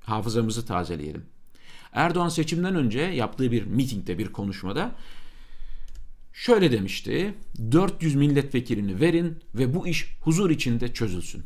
Hafızamızı 0.00 0.66
tazeleyelim. 0.66 1.26
Erdoğan 1.92 2.28
seçimden 2.28 2.74
önce 2.74 3.00
yaptığı 3.00 3.52
bir 3.52 3.64
mitingde 3.64 4.18
bir 4.18 4.32
konuşmada 4.32 4.94
şöyle 6.32 6.72
demişti. 6.72 7.34
400 7.72 8.14
milletvekilini 8.14 9.00
verin 9.00 9.38
ve 9.54 9.74
bu 9.74 9.86
iş 9.86 10.16
huzur 10.20 10.50
içinde 10.50 10.92
çözülsün. 10.92 11.44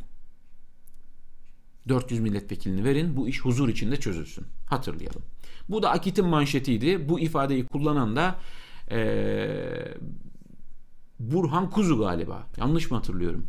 400 1.89 2.21
milletvekilini 2.21 2.85
verin 2.85 3.17
bu 3.17 3.29
iş 3.29 3.41
huzur 3.41 3.69
içinde 3.69 3.97
çözülsün. 3.97 4.45
Hatırlayalım. 4.67 5.23
Bu 5.69 5.83
da 5.83 5.91
Akit'in 5.91 6.27
manşetiydi. 6.27 7.09
Bu 7.09 7.21
ifadeyi 7.21 7.67
kullanan 7.67 8.17
da 8.17 8.39
ee, 8.91 9.95
Burhan 11.19 11.71
Kuzu 11.71 11.99
galiba. 11.99 12.47
Yanlış 12.57 12.91
mı 12.91 12.97
hatırlıyorum? 12.97 13.47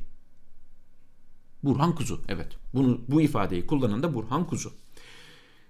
Burhan 1.63 1.95
Kuzu. 1.95 2.21
Evet. 2.27 2.57
Bunu 2.73 3.01
bu 3.07 3.21
ifadeyi 3.21 3.67
kullanan 3.67 4.03
da 4.03 4.13
Burhan 4.13 4.47
Kuzu. 4.47 4.71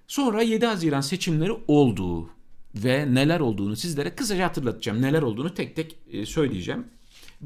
Sonra 0.08 0.41
7 0.41 0.65
Haziran 0.65 1.01
seçimleri 1.01 1.51
oldu 1.67 2.29
ve 2.75 3.13
neler 3.13 3.39
olduğunu 3.39 3.75
sizlere 3.75 4.15
kısaca 4.15 4.46
hatırlatacağım. 4.46 5.01
Neler 5.01 5.22
olduğunu 5.22 5.53
tek 5.53 5.75
tek 5.75 5.98
e, 6.12 6.25
söyleyeceğim. 6.25 6.88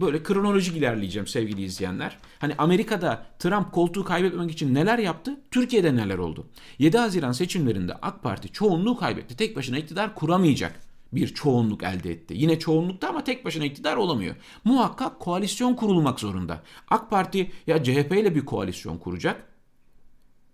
Böyle 0.02 0.24
kronolojik 0.24 0.78
ilerleyeceğim 0.78 1.28
sevgili 1.28 1.64
izleyenler. 1.64 2.18
Hani 2.40 2.56
Amerika'da 2.58 3.26
Trump 3.40 3.72
koltuğu 3.72 4.04
kaybetmek 4.04 4.52
için 4.52 4.74
neler 4.74 5.00
yaptı? 5.00 5.40
Türkiye'de 5.52 5.96
neler 5.96 6.18
oldu? 6.18 6.48
7 6.80 6.98
Haziran 6.98 7.32
seçimlerinde 7.32 7.94
AK 7.94 8.24
Parti 8.24 8.52
çoğunluğu 8.52 8.98
kaybetti. 8.98 9.38
Tek 9.38 9.56
başına 9.56 9.78
iktidar 9.78 10.16
kuramayacak 10.16 10.80
bir 11.14 11.28
çoğunluk 11.28 11.84
elde 11.84 12.12
etti. 12.12 12.34
Yine 12.38 12.60
çoğunlukta 12.60 13.10
ama 13.10 13.24
tek 13.24 13.46
başına 13.46 13.66
iktidar 13.66 13.98
olamıyor. 13.98 14.36
Muhakkak 14.64 15.20
koalisyon 15.20 15.74
kurulmak 15.74 16.20
zorunda. 16.20 16.64
AK 16.90 17.10
Parti 17.10 17.52
ya 17.68 17.84
CHP 17.84 18.12
ile 18.12 18.36
bir 18.36 18.46
koalisyon 18.46 18.98
kuracak. 18.98 19.44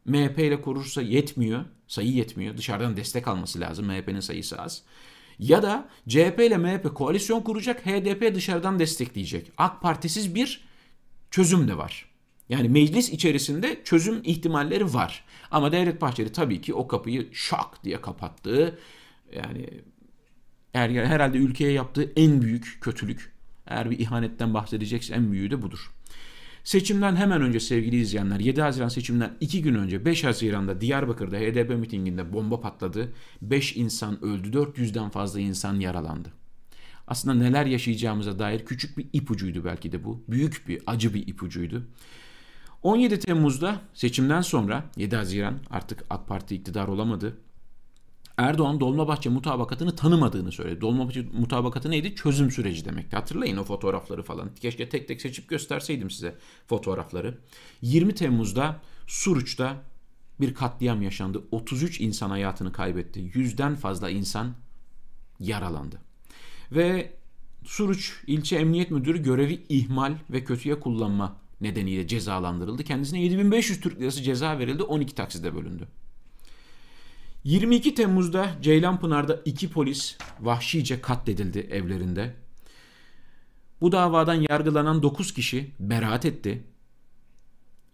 MHP 0.05 0.39
ile 0.39 0.61
kurursa 0.61 1.01
yetmiyor. 1.01 1.65
Sayı 1.87 2.11
yetmiyor. 2.11 2.57
Dışarıdan 2.57 2.97
destek 2.97 3.27
alması 3.27 3.59
lazım. 3.59 3.85
MHP'nin 3.85 4.19
sayısı 4.19 4.61
az. 4.61 4.83
Ya 5.43 5.63
da 5.63 5.89
CHP 6.07 6.39
ile 6.39 6.57
MHP 6.57 6.95
koalisyon 6.95 7.41
kuracak. 7.41 7.85
HDP 7.85 8.35
dışarıdan 8.35 8.79
destekleyecek. 8.79 9.51
AK 9.57 9.81
Partisiz 9.81 10.35
bir 10.35 10.63
çözüm 11.31 11.67
de 11.67 11.77
var. 11.77 12.05
Yani 12.49 12.69
meclis 12.69 13.09
içerisinde 13.09 13.81
çözüm 13.83 14.21
ihtimalleri 14.23 14.93
var. 14.93 15.25
Ama 15.51 15.71
Devlet 15.71 16.01
Bahçeli 16.01 16.31
tabii 16.31 16.61
ki 16.61 16.73
o 16.73 16.87
kapıyı 16.87 17.29
şak 17.33 17.83
diye 17.83 18.01
kapattı. 18.01 18.79
Yani 19.35 19.69
eğer 20.73 20.89
herhalde 20.89 21.37
ülkeye 21.37 21.71
yaptığı 21.71 22.11
en 22.15 22.41
büyük 22.41 22.77
kötülük. 22.81 23.33
Eğer 23.67 23.91
bir 23.91 23.99
ihanetten 23.99 24.53
bahsedecekse 24.53 25.15
en 25.15 25.31
büyüğü 25.31 25.51
de 25.51 25.61
budur. 25.61 25.91
Seçimden 26.63 27.15
hemen 27.15 27.41
önce 27.41 27.59
sevgili 27.59 27.95
izleyenler 27.95 28.39
7 28.39 28.61
Haziran 28.61 28.87
seçimden 28.87 29.37
2 29.39 29.61
gün 29.61 29.75
önce 29.75 30.05
5 30.05 30.23
Haziran'da 30.23 30.81
Diyarbakır'da 30.81 31.37
HDP 31.37 31.69
mitinginde 31.69 32.33
bomba 32.33 32.61
patladı. 32.61 33.13
5 33.41 33.77
insan 33.77 34.23
öldü 34.23 34.51
400'den 34.57 35.09
fazla 35.09 35.39
insan 35.39 35.79
yaralandı. 35.79 36.29
Aslında 37.07 37.35
neler 37.35 37.65
yaşayacağımıza 37.65 38.39
dair 38.39 38.65
küçük 38.65 38.97
bir 38.97 39.05
ipucuydu 39.13 39.65
belki 39.65 39.91
de 39.91 40.03
bu. 40.03 40.23
Büyük 40.27 40.67
bir 40.67 40.81
acı 40.87 41.13
bir 41.13 41.27
ipucuydu. 41.27 41.87
17 42.83 43.19
Temmuz'da 43.19 43.81
seçimden 43.93 44.41
sonra 44.41 44.83
7 44.97 45.15
Haziran 45.15 45.59
artık 45.69 46.03
AK 46.09 46.27
Parti 46.27 46.55
iktidar 46.55 46.87
olamadı. 46.87 47.37
Erdoğan 48.37 48.79
Dolmabahçe 48.79 49.29
mutabakatını 49.29 49.95
tanımadığını 49.95 50.51
söyledi. 50.51 50.81
Dolmabahçe 50.81 51.25
mutabakatı 51.33 51.91
neydi? 51.91 52.15
Çözüm 52.15 52.51
süreci 52.51 52.85
demekti. 52.85 53.15
Hatırlayın 53.15 53.57
o 53.57 53.63
fotoğrafları 53.63 54.23
falan. 54.23 54.55
Keşke 54.55 54.89
tek 54.89 55.07
tek 55.07 55.21
seçip 55.21 55.49
gösterseydim 55.49 56.09
size 56.09 56.35
fotoğrafları. 56.67 57.37
20 57.81 58.15
Temmuz'da 58.15 58.81
Suruç'ta 59.07 59.81
bir 60.41 60.53
katliam 60.53 61.01
yaşandı. 61.01 61.43
33 61.51 62.01
insan 62.01 62.29
hayatını 62.29 62.71
kaybetti. 62.71 63.31
Yüzden 63.33 63.75
fazla 63.75 64.09
insan 64.09 64.53
yaralandı. 65.39 66.01
Ve 66.71 67.13
Suruç 67.65 68.23
ilçe 68.27 68.55
emniyet 68.55 68.91
müdürü 68.91 69.23
görevi 69.23 69.65
ihmal 69.69 70.15
ve 70.29 70.43
kötüye 70.43 70.79
kullanma 70.79 71.37
nedeniyle 71.61 72.07
cezalandırıldı. 72.07 72.83
Kendisine 72.83 73.21
7500 73.21 73.81
Türk 73.81 74.01
lirası 74.01 74.23
ceza 74.23 74.59
verildi. 74.59 74.83
12 74.83 75.15
takside 75.15 75.55
bölündü. 75.55 75.87
22 77.43 77.95
Temmuz'da 77.95 78.49
Ceylanpınar'da 78.61 79.41
iki 79.45 79.69
polis 79.69 80.17
vahşice 80.39 81.01
katledildi 81.01 81.59
evlerinde. 81.59 82.35
Bu 83.81 83.91
davadan 83.91 84.45
yargılanan 84.49 85.03
9 85.03 85.33
kişi 85.33 85.71
beraat 85.79 86.25
etti. 86.25 86.63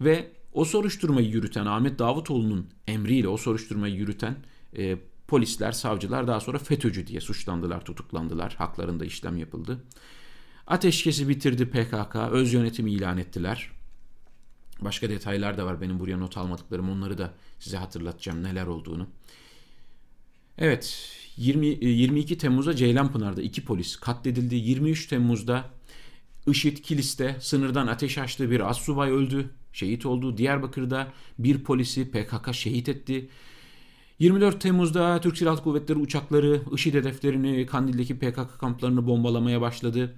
Ve 0.02 0.32
o 0.54 0.66
soruşturmayı 0.66 1.30
yürüten 1.30 1.66
Ahmet 1.66 2.00
Davutoğlu'nun 2.00 2.70
emriyle 2.88 3.28
o 3.28 3.38
soruşturmayı 3.38 3.96
yürüten 3.96 4.38
e, 4.78 4.98
polisler, 5.28 5.72
savcılar 5.72 6.28
daha 6.28 6.40
sonra 6.40 6.58
FETÖ'cü 6.58 7.08
diye 7.08 7.22
suçlandılar, 7.22 7.86
tutuklandılar. 7.86 8.56
Haklarında 8.58 9.06
işlem 9.06 9.38
yapıldı. 9.38 9.84
Ateşkesi 10.68 11.30
bitirdi 11.30 11.70
PKK, 11.70 12.16
öz 12.32 12.54
yönetimi 12.54 12.92
ilan 12.92 13.18
ettiler. 13.18 13.72
Başka 14.82 15.10
detaylar 15.10 15.58
da 15.58 15.66
var 15.66 15.82
benim 15.82 16.00
buraya 16.00 16.18
not 16.18 16.38
almadıklarım. 16.38 16.90
Onları 16.90 17.18
da 17.18 17.34
size 17.60 17.78
hatırlatacağım 17.78 18.44
neler 18.44 18.68
olduğunu. 18.68 19.08
Evet 20.60 21.10
20, 21.38 21.68
22 21.68 22.34
e, 22.34 22.38
Temmuz'da 22.38 22.76
Ceylanpınar'da 22.76 23.42
iki 23.42 23.66
polis 23.66 23.96
katledildi. 23.96 24.56
23 24.56 25.08
Temmuz'da 25.08 25.66
IŞİD 26.48 26.78
Kilis'te 26.78 27.36
sınırdan 27.40 27.88
ateş 27.88 28.18
açtığı 28.18 28.52
bir 28.52 28.70
assubay 28.70 29.12
öldü. 29.12 29.50
Şehit 29.74 30.06
oldu. 30.06 30.38
Diyarbakır'da 30.38 31.08
bir 31.40 31.64
polisi 31.64 32.12
PKK 32.12 32.54
şehit 32.54 32.90
etti. 32.90 33.30
24 34.20 34.62
Temmuz'da 34.62 35.22
Türk 35.22 35.38
Silahlı 35.38 35.64
Kuvvetleri 35.64 36.00
uçakları 36.00 36.62
IŞİD 36.74 36.94
hedeflerini 36.94 37.66
Kandil'deki 37.66 38.20
PKK 38.20 38.60
kamplarını 38.60 39.08
bombalamaya 39.08 39.62
başladı. 39.62 40.16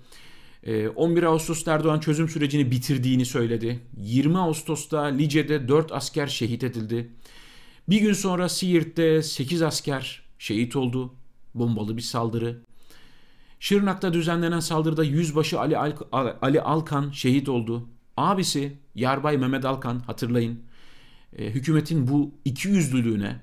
11 0.95 1.23
ee, 1.23 1.27
Ağustos'ta 1.27 1.73
Erdoğan 1.73 1.99
çözüm 1.99 2.29
sürecini 2.29 2.71
bitirdiğini 2.71 3.25
söyledi. 3.25 3.79
20 3.97 4.37
Ağustos'ta 4.37 5.01
Lice'de 5.01 5.67
4 5.67 5.91
asker 5.91 6.27
şehit 6.27 6.63
edildi. 6.63 7.09
Bir 7.89 8.01
gün 8.01 8.13
sonra 8.13 8.49
Siirt'te 8.49 9.23
8 9.23 9.61
asker 9.61 10.20
şehit 10.41 10.75
oldu. 10.75 11.13
Bombalı 11.55 11.97
bir 11.97 12.01
saldırı. 12.01 12.61
Şırnak'ta 13.59 14.13
düzenlenen 14.13 14.59
saldırıda 14.59 15.03
yüzbaşı 15.03 15.59
Ali, 15.59 15.77
Al 15.77 15.93
Ali 16.41 16.61
Alkan 16.61 17.11
şehit 17.11 17.49
oldu. 17.49 17.89
Abisi 18.17 18.77
Yarbay 18.95 19.37
Mehmet 19.37 19.65
Alkan 19.65 19.99
hatırlayın. 19.99 20.63
E, 21.37 21.49
hükümetin 21.49 22.07
bu 22.07 22.31
iki 22.45 22.67
yüzlülüğüne 22.67 23.39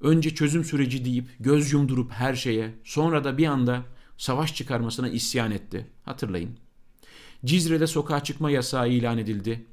önce 0.00 0.34
çözüm 0.34 0.64
süreci 0.64 1.04
deyip 1.04 1.28
göz 1.40 1.72
yumdurup 1.72 2.12
her 2.12 2.34
şeye 2.34 2.74
sonra 2.84 3.24
da 3.24 3.38
bir 3.38 3.46
anda 3.46 3.82
savaş 4.16 4.54
çıkarmasına 4.54 5.08
isyan 5.08 5.50
etti. 5.50 5.86
Hatırlayın. 6.04 6.50
Cizre'de 7.44 7.86
sokağa 7.86 8.24
çıkma 8.24 8.50
yasağı 8.50 8.88
ilan 8.88 9.18
edildi. 9.18 9.66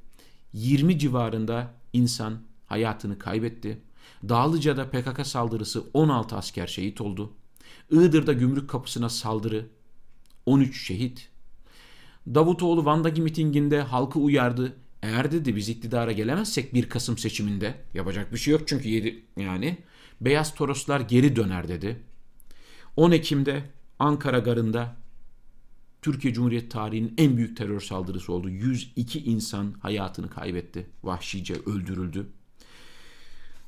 20 0.54 1.00
civarında 1.00 1.74
insan 1.94 2.42
hayatını 2.66 3.20
kaybetti. 3.20 3.87
Dağlıca'da 4.30 4.90
PKK 4.90 5.28
saldırısı 5.28 5.84
16 5.94 6.36
asker 6.36 6.68
şehit 6.68 7.02
oldu. 7.02 7.34
Iğdır'da 7.92 8.34
gümrük 8.34 8.70
kapısına 8.70 9.10
saldırı 9.10 9.66
13 10.46 10.88
şehit. 10.88 11.30
Davutoğlu 12.28 12.86
Van'daki 12.86 13.22
mitinginde 13.22 13.82
halkı 13.82 14.20
uyardı. 14.20 14.76
Eğer 15.02 15.32
dedi 15.32 15.56
biz 15.56 15.70
iktidara 15.70 16.12
gelemezsek 16.12 16.74
1 16.74 16.90
Kasım 16.90 17.18
seçiminde 17.18 17.76
yapacak 17.94 18.34
bir 18.34 18.38
şey 18.38 18.52
yok 18.52 18.68
çünkü 18.68 18.90
yedi, 18.90 19.24
yani 19.38 19.78
Beyaz 20.22 20.56
Toroslar 20.56 21.00
geri 21.00 21.36
döner 21.36 21.68
dedi. 21.68 22.04
10 22.96 23.12
Ekim'de 23.12 23.64
Ankara 24.00 24.40
Garı'nda 24.40 24.96
Türkiye 26.02 26.34
Cumhuriyeti 26.34 26.70
tarihinin 26.70 27.14
en 27.18 27.38
büyük 27.38 27.58
terör 27.58 27.80
saldırısı 27.80 28.34
oldu. 28.34 28.50
102 28.50 29.24
insan 29.24 29.74
hayatını 29.80 30.30
kaybetti. 30.30 30.90
Vahşice 31.04 31.54
öldürüldü. 31.54 32.28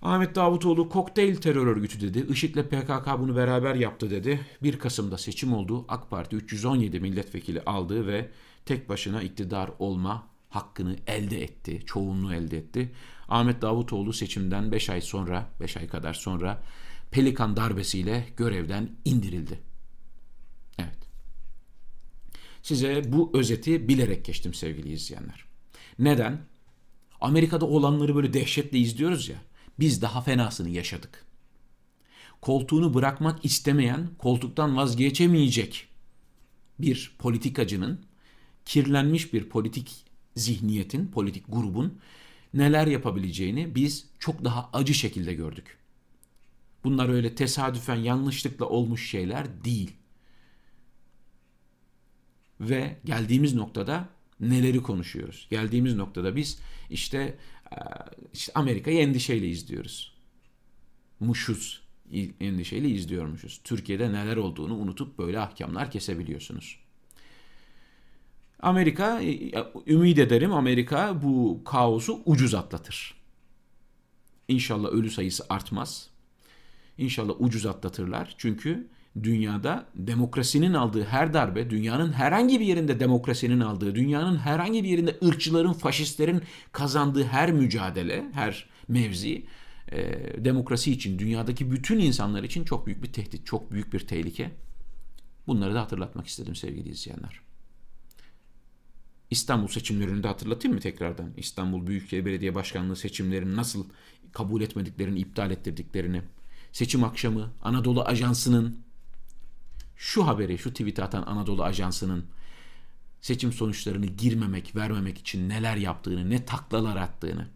Ahmet 0.02 0.36
Davutoğlu 0.36 0.90
kokteyl 0.90 1.36
terör 1.36 1.68
örgütü 1.68 2.02
dedi. 2.02 2.32
IŞİD'le 2.32 2.64
PKK 2.64 3.20
bunu 3.20 3.36
beraber 3.36 3.76
yaptı 3.76 4.12
dedi. 4.12 4.40
1 4.64 4.80
Kasım'da 4.80 5.18
seçim 5.18 5.54
oldu. 5.54 5.86
AK 5.88 6.10
Parti 6.10 6.36
317 6.36 7.00
milletvekili 7.00 7.62
aldı 7.62 8.08
ve 8.08 8.30
tek 8.66 8.90
başına 8.90 9.22
iktidar 9.22 9.72
olma 9.80 10.28
hakkını 10.50 10.96
elde 11.08 11.44
etti. 11.44 11.82
Çoğunluğu 11.86 12.34
elde 12.34 12.58
etti. 12.58 12.92
Ahmet 13.30 13.62
Davutoğlu 13.62 14.14
seçimden 14.14 14.72
5 14.72 14.90
ay 14.90 15.02
sonra, 15.02 15.50
5 15.62 15.78
ay 15.78 15.88
kadar 15.88 16.14
sonra 16.14 16.64
Pelikan 17.12 17.56
darbesiyle 17.58 18.28
görevden 18.38 18.90
indirildi. 19.06 19.60
Evet. 20.80 20.98
Size 22.64 23.04
bu 23.12 23.32
özeti 23.34 23.88
bilerek 23.88 24.26
geçtim 24.26 24.54
sevgili 24.54 24.92
izleyenler. 24.92 25.46
Neden? 26.00 26.40
Amerika'da 27.22 27.66
olanları 27.66 28.16
böyle 28.16 28.34
dehşetle 28.34 28.78
izliyoruz 28.78 29.30
ya. 29.30 29.38
Biz 29.80 30.02
daha 30.02 30.22
fenasını 30.22 30.70
yaşadık. 30.70 31.26
Koltuğunu 32.42 32.94
bırakmak 32.94 33.46
istemeyen, 33.46 34.10
koltuktan 34.18 34.78
vazgeçemeyecek 34.78 35.88
bir 36.80 37.15
politikacının, 37.20 38.06
kirlenmiş 38.65 39.34
bir 39.34 39.50
politik 39.50 40.06
zihniyetin, 40.36 41.08
politik 41.08 41.46
grubun 41.48 42.00
neler 42.54 42.88
yapabileceğini 42.88 43.76
biz 43.76 44.06
çok 44.20 44.44
daha 44.46 44.70
acı 44.74 44.94
şekilde 44.94 45.34
gördük. 45.34 45.78
Bunlar 46.84 47.10
öyle 47.10 47.36
tesadüfen 47.36 47.96
yanlışlıkla 47.96 48.65
olmuş 48.65 49.10
şeyler 49.10 49.63
değil. 49.63 49.92
Ve 52.60 52.98
geldiğimiz 53.06 53.54
noktada 53.54 54.10
neleri 54.39 54.84
konuşuyoruz? 54.84 55.48
Geldiğimiz 55.50 55.96
noktada 55.96 56.36
biz 56.36 56.60
işte 56.89 57.38
işte 58.34 58.52
Amerika'yı 58.56 59.00
endişeyle 59.00 59.48
izliyoruz. 59.48 60.14
Muşuz 61.20 61.82
endişeyle 62.40 62.90
izliyormuşuz. 62.90 63.62
Türkiye'de 63.64 64.14
neler 64.14 64.38
olduğunu 64.38 64.76
unutup 64.76 65.18
böyle 65.18 65.40
ahkamlar 65.40 65.92
kesebiliyorsunuz. 65.92 66.80
Amerika, 68.60 69.22
ümit 69.88 70.20
ederim 70.20 70.54
Amerika 70.54 71.22
bu 71.22 71.62
kaosu 71.66 72.22
ucuz 72.26 72.54
atlatır. 72.54 73.16
İnşallah 74.48 74.90
ölü 74.90 75.10
sayısı 75.10 75.46
artmaz. 75.50 76.10
İnşallah 76.98 77.42
ucuz 77.42 77.66
atlatırlar. 77.66 78.36
Çünkü 78.38 78.88
dünyada 79.24 79.86
demokrasinin 79.96 80.74
aldığı 80.74 81.04
her 81.04 81.34
darbe, 81.34 81.70
dünyanın 81.70 82.14
herhangi 82.14 82.60
bir 82.60 82.66
yerinde 82.66 83.00
demokrasinin 83.00 83.60
aldığı, 83.60 83.96
dünyanın 83.96 84.38
herhangi 84.38 84.84
bir 84.84 84.90
yerinde 84.90 85.18
ırkçıların, 85.26 85.74
faşistlerin 85.74 86.42
kazandığı 86.72 87.24
her 87.24 87.52
mücadele, 87.52 88.26
her 88.34 88.70
mevzi 88.88 89.46
e, 89.92 90.46
demokrasi 90.46 90.92
için, 90.92 91.20
dünyadaki 91.20 91.72
bütün 91.72 92.00
insanlar 92.00 92.44
için 92.44 92.64
çok 92.64 92.86
büyük 92.86 93.04
bir 93.04 93.14
tehdit, 93.14 93.46
çok 93.46 93.72
büyük 93.72 93.94
bir 93.94 94.00
tehlike. 94.00 94.52
Bunları 95.48 95.74
da 95.74 95.82
hatırlatmak 95.82 96.28
istedim 96.28 96.56
sevgili 96.56 96.90
izleyenler. 96.90 97.40
İstanbul 99.32 99.68
seçimlerini 99.68 100.24
de 100.24 100.28
hatırlatayım 100.28 100.76
mı 100.76 100.82
tekrardan? 100.82 101.32
İstanbul 101.38 101.88
Büyükşehir 101.88 102.26
Belediye 102.26 102.56
Başkanlığı 102.56 102.96
seçimlerini 102.96 103.56
nasıl 103.56 103.86
kabul 104.32 104.62
etmediklerini, 104.62 105.20
iptal 105.20 105.52
ettirdiklerini. 105.52 106.22
Seçim 106.72 107.04
akşamı 107.04 107.52
Anadolu 107.62 108.04
Ajansı'nın 108.04 108.80
şu 110.00 110.28
haberi, 110.28 110.58
şu 110.58 110.70
tweet 110.70 111.00
atan 111.00 111.24
Anadolu 111.24 111.64
Ajansı'nın 111.64 112.26
seçim 113.22 113.54
sonuçlarını 113.54 114.06
girmemek, 114.06 114.76
vermemek 114.76 115.18
için 115.18 115.50
neler 115.50 115.76
yaptığını, 115.76 116.30
ne 116.30 116.46
taklalar 116.46 116.96
attığını. 116.96 117.48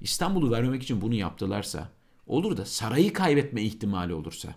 İstanbul'u 0.00 0.50
vermemek 0.50 0.82
için 0.82 1.00
bunu 1.00 1.14
yaptılarsa, 1.14 1.92
olur 2.26 2.56
da 2.56 2.66
sarayı 2.66 3.12
kaybetme 3.12 3.62
ihtimali 3.62 4.14
olursa, 4.14 4.54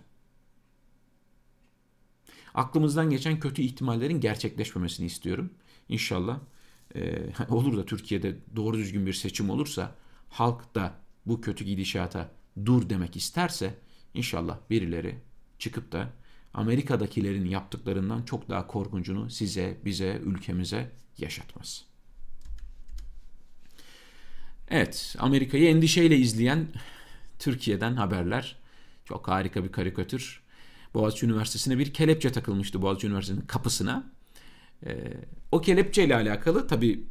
aklımızdan 2.54 3.10
geçen 3.10 3.40
kötü 3.40 3.62
ihtimallerin 3.62 4.20
gerçekleşmemesini 4.20 5.06
istiyorum. 5.06 5.50
İnşallah 5.88 6.40
e, 6.94 7.32
olur 7.48 7.76
da 7.76 7.86
Türkiye'de 7.86 8.36
doğru 8.56 8.78
düzgün 8.78 9.06
bir 9.06 9.12
seçim 9.12 9.50
olursa 9.50 9.94
halk 10.28 10.74
da 10.74 10.94
bu 11.26 11.40
kötü 11.40 11.64
gidişata 11.64 12.30
dur 12.66 12.90
demek 12.90 13.16
isterse 13.16 13.78
inşallah 14.14 14.58
birileri 14.70 15.18
çıkıp 15.58 15.92
da 15.92 16.19
Amerika'dakilerin 16.54 17.44
yaptıklarından 17.44 18.22
çok 18.22 18.48
daha 18.48 18.66
korkuncunu 18.66 19.30
size, 19.30 19.78
bize, 19.84 20.20
ülkemize 20.24 20.90
yaşatmaz. 21.18 21.84
Evet, 24.68 25.16
Amerika'yı 25.18 25.68
endişeyle 25.68 26.16
izleyen 26.16 26.68
Türkiye'den 27.38 27.94
haberler. 27.94 28.56
Çok 29.04 29.28
harika 29.28 29.64
bir 29.64 29.72
karikatür. 29.72 30.42
Boğaziçi 30.94 31.26
Üniversitesi'ne 31.26 31.78
bir 31.78 31.94
kelepçe 31.94 32.32
takılmıştı 32.32 32.82
Boğaziçi 32.82 33.06
Üniversitesi'nin 33.06 33.46
kapısına. 33.46 34.10
Ee, 34.86 35.14
o 35.52 35.60
kelepçeyle 35.60 36.14
alakalı 36.14 36.66
tabii 36.66 37.04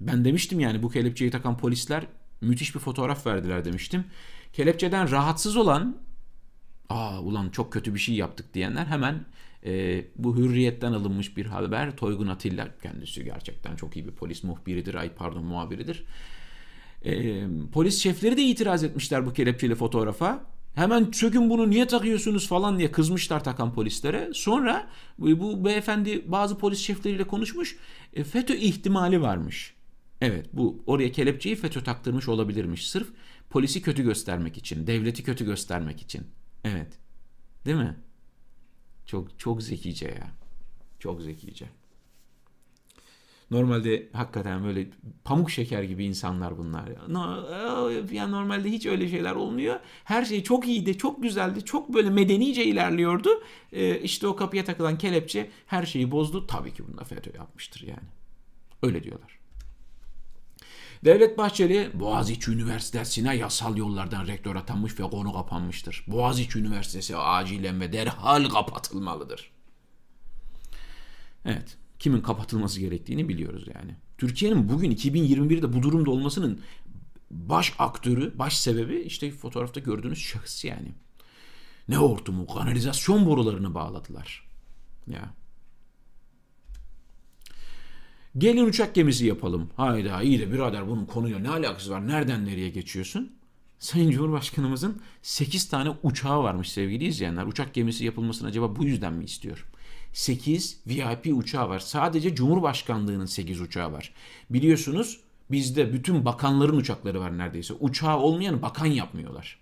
ben 0.00 0.24
demiştim 0.24 0.60
yani 0.60 0.82
bu 0.82 0.90
kelepçeyi 0.90 1.30
takan 1.30 1.58
polisler 1.58 2.06
müthiş 2.40 2.74
bir 2.74 2.80
fotoğraf 2.80 3.26
verdiler 3.26 3.64
demiştim. 3.64 4.04
Kelepçeden 4.52 5.10
rahatsız 5.10 5.56
olan 5.56 5.96
aa 6.88 7.20
ulan 7.20 7.48
çok 7.48 7.72
kötü 7.72 7.94
bir 7.94 7.98
şey 7.98 8.14
yaptık 8.14 8.54
diyenler 8.54 8.86
hemen 8.86 9.24
e, 9.66 10.04
bu 10.16 10.36
hürriyetten 10.36 10.92
alınmış 10.92 11.36
bir 11.36 11.46
haber. 11.46 11.96
Toygun 11.96 12.26
Atilla 12.26 12.68
kendisi 12.82 13.24
gerçekten 13.24 13.76
çok 13.76 13.96
iyi 13.96 14.06
bir 14.06 14.12
polis 14.12 14.44
muhbiridir. 14.44 14.94
Ay 14.94 15.08
pardon 15.08 15.44
muhabiridir. 15.44 16.04
E, 17.04 17.44
polis 17.72 18.02
şefleri 18.02 18.36
de 18.36 18.42
itiraz 18.42 18.84
etmişler 18.84 19.26
bu 19.26 19.32
kelepçeli 19.32 19.74
fotoğrafa. 19.74 20.54
Hemen 20.74 21.10
sökün 21.12 21.50
bunu 21.50 21.70
niye 21.70 21.86
takıyorsunuz 21.86 22.48
falan 22.48 22.78
diye 22.78 22.92
kızmışlar 22.92 23.44
takan 23.44 23.74
polislere. 23.74 24.30
Sonra 24.34 24.86
bu 25.18 25.64
beyefendi 25.64 26.24
bazı 26.26 26.58
polis 26.58 26.78
şefleriyle 26.78 27.24
konuşmuş. 27.24 27.76
E, 28.14 28.24
FETÖ 28.24 28.54
ihtimali 28.54 29.22
varmış. 29.22 29.74
Evet 30.20 30.46
bu 30.52 30.82
oraya 30.86 31.12
kelepçeyi 31.12 31.56
FETÖ 31.56 31.80
taktırmış 31.80 32.28
olabilirmiş. 32.28 32.90
Sırf 32.90 33.08
polisi 33.50 33.82
kötü 33.82 34.02
göstermek 34.02 34.56
için, 34.56 34.86
devleti 34.86 35.22
kötü 35.22 35.44
göstermek 35.44 36.00
için. 36.02 36.26
Evet. 36.64 36.98
Değil 37.66 37.76
mi? 37.76 37.96
Çok 39.06 39.38
çok 39.38 39.62
zekice 39.62 40.06
ya. 40.06 40.30
Çok 40.98 41.22
zekice. 41.22 41.66
Normalde 43.50 44.08
hakikaten 44.12 44.64
böyle 44.64 44.86
pamuk 45.24 45.50
şeker 45.50 45.82
gibi 45.82 46.04
insanlar 46.04 46.58
bunlar. 46.58 46.88
Ya 48.12 48.26
normalde 48.26 48.70
hiç 48.70 48.86
öyle 48.86 49.08
şeyler 49.08 49.32
olmuyor. 49.34 49.80
Her 50.04 50.24
şey 50.24 50.42
çok 50.42 50.66
iyiydi, 50.68 50.98
çok 50.98 51.22
güzeldi, 51.22 51.64
çok 51.64 51.94
böyle 51.94 52.10
medenice 52.10 52.64
ilerliyordu. 52.64 53.30
Ee, 53.72 54.00
işte 54.00 54.26
o 54.26 54.36
kapıya 54.36 54.64
takılan 54.64 54.98
kelepçe 54.98 55.50
her 55.66 55.86
şeyi 55.86 56.10
bozdu. 56.10 56.46
Tabii 56.46 56.74
ki 56.74 56.88
bunda 56.88 57.04
FETÖ 57.04 57.36
yapmıştır 57.36 57.80
yani. 57.86 58.08
Öyle 58.82 59.02
diyorlar. 59.02 59.38
Devlet 61.04 61.38
Bahçeli 61.38 61.90
Boğaziçi 61.94 62.50
Üniversitesi'ne 62.50 63.36
yasal 63.36 63.76
yollardan 63.76 64.26
rektör 64.26 64.56
atanmış 64.56 65.00
ve 65.00 65.02
konu 65.02 65.32
kapanmıştır. 65.32 66.04
Boğaziçi 66.06 66.58
Üniversitesi 66.58 67.16
acilen 67.16 67.80
ve 67.80 67.92
derhal 67.92 68.48
kapatılmalıdır. 68.48 69.50
Evet, 71.44 71.76
kimin 71.98 72.20
kapatılması 72.20 72.80
gerektiğini 72.80 73.28
biliyoruz 73.28 73.64
yani. 73.74 73.96
Türkiye'nin 74.18 74.68
bugün 74.68 74.90
2021'de 74.90 75.72
bu 75.72 75.82
durumda 75.82 76.10
olmasının 76.10 76.60
baş 77.30 77.74
aktörü, 77.78 78.38
baş 78.38 78.56
sebebi 78.56 79.00
işte 79.00 79.30
fotoğrafta 79.30 79.80
gördüğünüz 79.80 80.18
şahıs 80.18 80.64
yani. 80.64 80.92
Ne 81.88 81.96
hortumu, 81.96 82.46
kanalizasyon 82.46 83.26
borularını 83.26 83.74
bağladılar. 83.74 84.48
Ya. 85.06 85.34
Gelin 88.38 88.66
uçak 88.66 88.94
gemisi 88.94 89.26
yapalım. 89.26 89.70
Hayda 89.76 90.22
iyi 90.22 90.40
de 90.40 90.52
birader 90.52 90.88
bunun 90.88 91.04
konuyla 91.04 91.38
ne 91.38 91.48
alakası 91.48 91.90
var? 91.90 92.08
Nereden 92.08 92.46
nereye 92.46 92.70
geçiyorsun? 92.70 93.32
Sayın 93.78 94.10
Cumhurbaşkanımızın 94.10 95.02
8 95.22 95.68
tane 95.68 95.90
uçağı 96.02 96.42
varmış 96.42 96.72
sevgili 96.72 97.04
izleyenler. 97.04 97.46
Uçak 97.46 97.74
gemisi 97.74 98.04
yapılmasını 98.04 98.48
acaba 98.48 98.76
bu 98.76 98.84
yüzden 98.84 99.12
mi 99.12 99.24
istiyor? 99.24 99.66
8 100.12 100.80
VIP 100.86 101.26
uçağı 101.36 101.68
var. 101.68 101.78
Sadece 101.78 102.34
Cumhurbaşkanlığının 102.34 103.26
8 103.26 103.60
uçağı 103.60 103.92
var. 103.92 104.12
Biliyorsunuz 104.50 105.20
bizde 105.50 105.92
bütün 105.92 106.24
bakanların 106.24 106.76
uçakları 106.76 107.20
var 107.20 107.38
neredeyse. 107.38 107.74
Uçağı 107.80 108.18
olmayan 108.18 108.62
bakan 108.62 108.86
yapmıyorlar. 108.86 109.58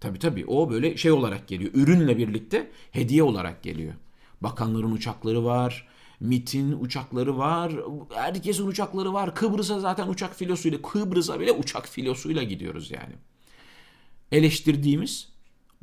Tabi 0.00 0.18
tabi 0.18 0.46
o 0.46 0.70
böyle 0.70 0.96
şey 0.96 1.12
olarak 1.12 1.48
geliyor. 1.48 1.70
Ürünle 1.74 2.18
birlikte 2.18 2.70
hediye 2.90 3.22
olarak 3.22 3.62
geliyor. 3.62 3.94
Bakanların 4.40 4.92
uçakları 4.92 5.44
var. 5.44 5.91
MIT'in 6.22 6.72
uçakları 6.72 7.38
var. 7.38 7.72
Herkesin 8.14 8.66
uçakları 8.66 9.12
var. 9.12 9.34
Kıbrıs'a 9.34 9.80
zaten 9.80 10.08
uçak 10.08 10.34
filosuyla, 10.34 10.82
Kıbrıs'a 10.82 11.40
bile 11.40 11.52
uçak 11.52 11.88
filosuyla 11.88 12.42
gidiyoruz 12.42 12.90
yani. 12.90 13.14
Eleştirdiğimiz 14.32 15.28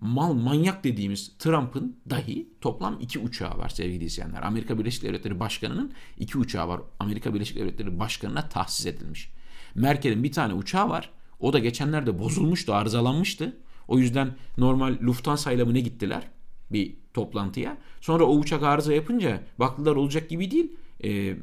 mal 0.02 0.34
manyak 0.34 0.84
dediğimiz 0.84 1.32
Trump'ın 1.40 1.98
dahi 2.10 2.48
toplam 2.62 2.98
iki 3.02 3.20
uçağı 3.20 3.58
var 3.58 3.70
sevgili 3.70 4.04
izleyenler. 4.04 4.42
Amerika 4.42 4.80
Birleşik 4.80 5.04
Devletleri 5.04 5.40
Başkanı'nın 5.40 5.94
iki 6.18 6.38
uçağı 6.38 6.68
var. 6.68 6.82
Amerika 7.00 7.34
Birleşik 7.34 7.58
Devletleri 7.58 8.00
Başkanı'na 8.00 8.50
tahsis 8.50 8.86
edilmiş. 8.86 9.32
Merkel'in 9.76 10.24
bir 10.24 10.32
tane 10.32 10.54
uçağı 10.54 10.90
var. 10.90 11.10
O 11.40 11.54
da 11.54 11.60
geçenlerde 11.60 12.20
bozulmuştu, 12.20 12.74
arızalanmıştı. 12.74 13.58
O 13.88 14.00
yüzden 14.00 14.36
normal 14.58 14.98
Lufthansa 15.02 15.52
ile 15.52 15.64
mi 15.64 15.74
ne 15.74 15.80
gittiler 15.80 16.28
bir 16.72 16.96
toplantıya. 17.20 17.78
Sonra 18.02 18.24
o 18.24 18.36
uçak 18.36 18.64
arıza 18.64 18.94
yapınca 18.94 19.44
baktılar 19.60 19.96
olacak 19.96 20.30
gibi 20.30 20.52
değil. 20.52 20.72
Ee, 21.04 21.38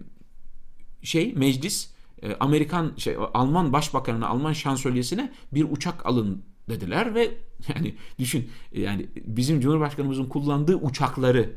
şey 1.02 1.32
meclis 1.32 1.90
e, 2.22 2.34
Amerikan 2.34 2.92
şey 2.96 3.16
Alman 3.34 3.72
başbakanına, 3.72 4.28
Alman 4.28 4.52
şansölyesine 4.52 5.32
bir 5.52 5.66
uçak 5.70 6.06
alın 6.06 6.42
dediler 6.68 7.14
ve 7.14 7.34
yani 7.74 7.94
düşün 8.18 8.50
yani 8.72 9.06
bizim 9.16 9.60
Cumhurbaşkanımızın 9.60 10.26
kullandığı 10.26 10.76
uçakları 10.76 11.52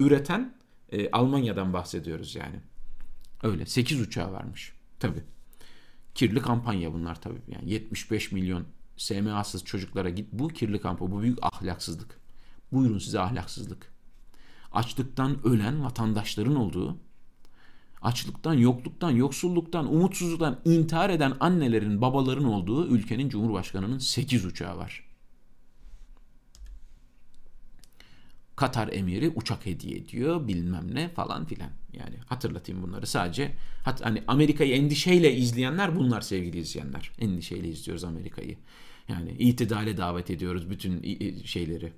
üreten 0.00 0.54
e, 0.92 1.10
Almanya'dan 1.10 1.72
bahsediyoruz 1.72 2.34
yani. 2.34 2.56
Öyle 3.42 3.66
8 3.66 4.00
uçağı 4.00 4.32
varmış. 4.32 4.72
Tabi. 4.98 5.18
Kirli 6.14 6.40
kampanya 6.40 6.92
bunlar 6.92 7.20
tabi. 7.20 7.36
Yani 7.48 7.70
75 7.70 8.32
milyon 8.32 8.64
SMA'sız 8.96 9.64
çocuklara 9.64 10.10
git. 10.10 10.32
Bu 10.32 10.48
kirli 10.48 10.80
kampanya. 10.80 11.12
Bu 11.12 11.22
büyük 11.22 11.38
ahlaksızlık. 11.42 12.19
Buyurun 12.72 12.98
size 12.98 13.20
ahlaksızlık. 13.20 13.92
Açlıktan 14.72 15.46
ölen 15.46 15.84
vatandaşların 15.84 16.56
olduğu, 16.56 16.96
açlıktan, 18.02 18.54
yokluktan, 18.54 19.10
yoksulluktan, 19.10 19.94
umutsuzluktan 19.94 20.60
intihar 20.64 21.10
eden 21.10 21.36
annelerin, 21.40 22.00
babaların 22.00 22.44
olduğu 22.44 22.86
ülkenin 22.86 23.28
cumhurbaşkanının 23.28 23.98
8 23.98 24.44
uçağı 24.44 24.76
var. 24.76 25.10
Katar 28.56 28.88
emiri 28.92 29.28
uçak 29.34 29.66
hediye 29.66 29.96
ediyor 29.96 30.48
bilmem 30.48 30.94
ne 30.94 31.08
falan 31.08 31.44
filan. 31.44 31.70
Yani 31.92 32.16
hatırlatayım 32.26 32.82
bunları 32.82 33.06
sadece. 33.06 33.52
Hat, 33.84 34.04
hani 34.04 34.22
Amerika'yı 34.26 34.74
endişeyle 34.74 35.36
izleyenler 35.36 35.96
bunlar 35.96 36.20
sevgili 36.20 36.58
izleyenler. 36.58 37.10
Endişeyle 37.18 37.68
izliyoruz 37.68 38.04
Amerika'yı. 38.04 38.56
Yani 39.08 39.30
itidale 39.30 39.96
davet 39.96 40.30
ediyoruz 40.30 40.70
bütün 40.70 41.02
şeyleri. 41.44 41.92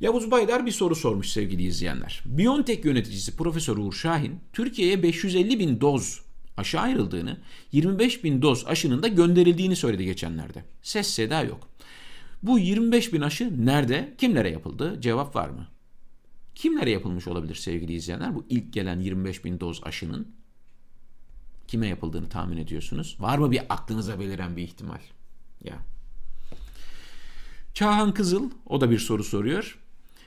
Yavuz 0.00 0.30
Baydar 0.30 0.66
bir 0.66 0.70
soru 0.70 0.94
sormuş 0.94 1.28
sevgili 1.28 1.62
izleyenler. 1.62 2.22
Biontech 2.26 2.84
yöneticisi 2.84 3.36
Profesör 3.36 3.76
Uğur 3.76 3.92
Şahin, 3.92 4.40
Türkiye'ye 4.52 5.02
550 5.02 5.58
bin 5.58 5.80
doz 5.80 6.20
aşı 6.56 6.80
ayrıldığını, 6.80 7.40
25 7.72 8.24
bin 8.24 8.42
doz 8.42 8.66
aşının 8.66 9.02
da 9.02 9.08
gönderildiğini 9.08 9.76
söyledi 9.76 10.04
geçenlerde. 10.04 10.64
Ses 10.82 11.06
seda 11.06 11.42
yok. 11.42 11.68
Bu 12.42 12.58
25 12.58 13.12
bin 13.12 13.20
aşı 13.20 13.66
nerede, 13.66 14.14
kimlere 14.18 14.50
yapıldı? 14.50 14.96
Cevap 15.00 15.36
var 15.36 15.48
mı? 15.48 15.68
Kimlere 16.54 16.90
yapılmış 16.90 17.28
olabilir 17.28 17.54
sevgili 17.54 17.92
izleyenler? 17.92 18.34
Bu 18.34 18.46
ilk 18.48 18.72
gelen 18.72 19.00
25 19.00 19.44
bin 19.44 19.60
doz 19.60 19.80
aşının 19.84 20.28
kime 21.68 21.86
yapıldığını 21.86 22.28
tahmin 22.28 22.56
ediyorsunuz. 22.56 23.16
Var 23.20 23.38
mı 23.38 23.50
bir 23.50 23.62
aklınıza 23.68 24.20
beliren 24.20 24.56
bir 24.56 24.62
ihtimal? 24.62 25.00
Ya. 25.64 25.78
Çağhan 27.74 28.14
Kızıl 28.14 28.50
o 28.66 28.80
da 28.80 28.90
bir 28.90 28.98
soru 28.98 29.24
soruyor. 29.24 29.78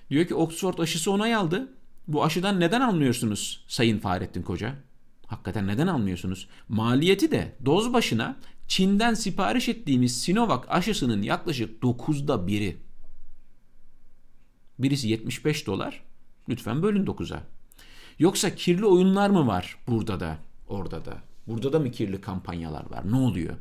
Diyor 0.10 0.26
ki 0.26 0.36
Oxford 0.36 0.78
aşısı 0.78 1.12
onay 1.12 1.36
aldı. 1.36 1.74
Bu 2.08 2.24
aşıdan 2.24 2.60
neden 2.60 2.82
almıyorsunuz 2.82 3.65
Sayın 3.67 4.00
Fahrettin 4.00 4.41
Koca? 4.41 4.76
Hakikaten 5.28 5.67
neden 5.67 5.88
almıyorsunuz? 5.88 6.48
Maliyeti 6.70 7.32
de 7.32 7.56
doz 7.65 7.93
başına 7.93 8.36
Çin'den 8.67 9.13
sipariş 9.13 9.70
ettiğimiz 9.70 10.22
Sinovac 10.22 10.62
aşısının 10.67 11.22
yaklaşık 11.22 11.84
9'da 11.84 12.48
biri. 12.48 12.78
Birisi 14.80 15.08
75 15.08 15.67
dolar. 15.67 16.04
Lütfen 16.50 16.84
bölün 16.84 17.06
9'a. 17.06 17.43
Yoksa 18.20 18.56
kirli 18.56 18.86
oyunlar 18.86 19.30
mı 19.30 19.48
var 19.48 19.78
burada 19.88 20.20
da, 20.20 20.38
orada 20.67 21.06
da? 21.06 21.17
Burada 21.48 21.74
da 21.74 21.80
mı 21.80 21.91
kirli 21.91 22.22
kampanyalar 22.22 22.91
var? 22.91 23.12
Ne 23.12 23.15
oluyor? 23.15 23.56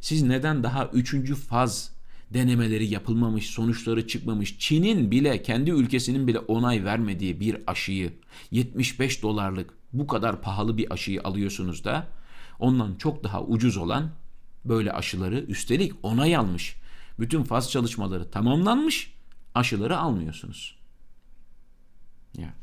Siz 0.00 0.22
neden 0.22 0.62
daha 0.62 0.86
üçüncü 0.86 1.34
faz 1.34 1.92
denemeleri 2.34 2.86
yapılmamış, 2.86 3.46
sonuçları 3.46 4.06
çıkmamış, 4.06 4.58
Çin'in 4.58 5.10
bile 5.10 5.42
kendi 5.42 5.70
ülkesinin 5.70 6.26
bile 6.26 6.38
onay 6.38 6.84
vermediği 6.84 7.40
bir 7.40 7.56
aşıyı 7.66 8.12
75 8.50 9.22
dolarlık 9.22 9.74
bu 9.92 10.06
kadar 10.06 10.42
pahalı 10.42 10.78
bir 10.78 10.92
aşıyı 10.92 11.22
alıyorsunuz 11.22 11.84
da 11.84 12.08
ondan 12.58 12.94
çok 12.94 13.24
daha 13.24 13.42
ucuz 13.42 13.76
olan 13.76 14.10
böyle 14.64 14.92
aşıları 14.92 15.38
üstelik 15.38 15.92
onay 16.02 16.36
almış. 16.36 16.76
Bütün 17.18 17.42
faz 17.42 17.70
çalışmaları 17.70 18.30
tamamlanmış 18.30 19.14
aşıları 19.54 19.98
almıyorsunuz. 19.98 20.76
Ya. 22.38 22.54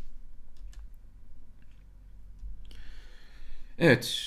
Evet, 3.77 4.23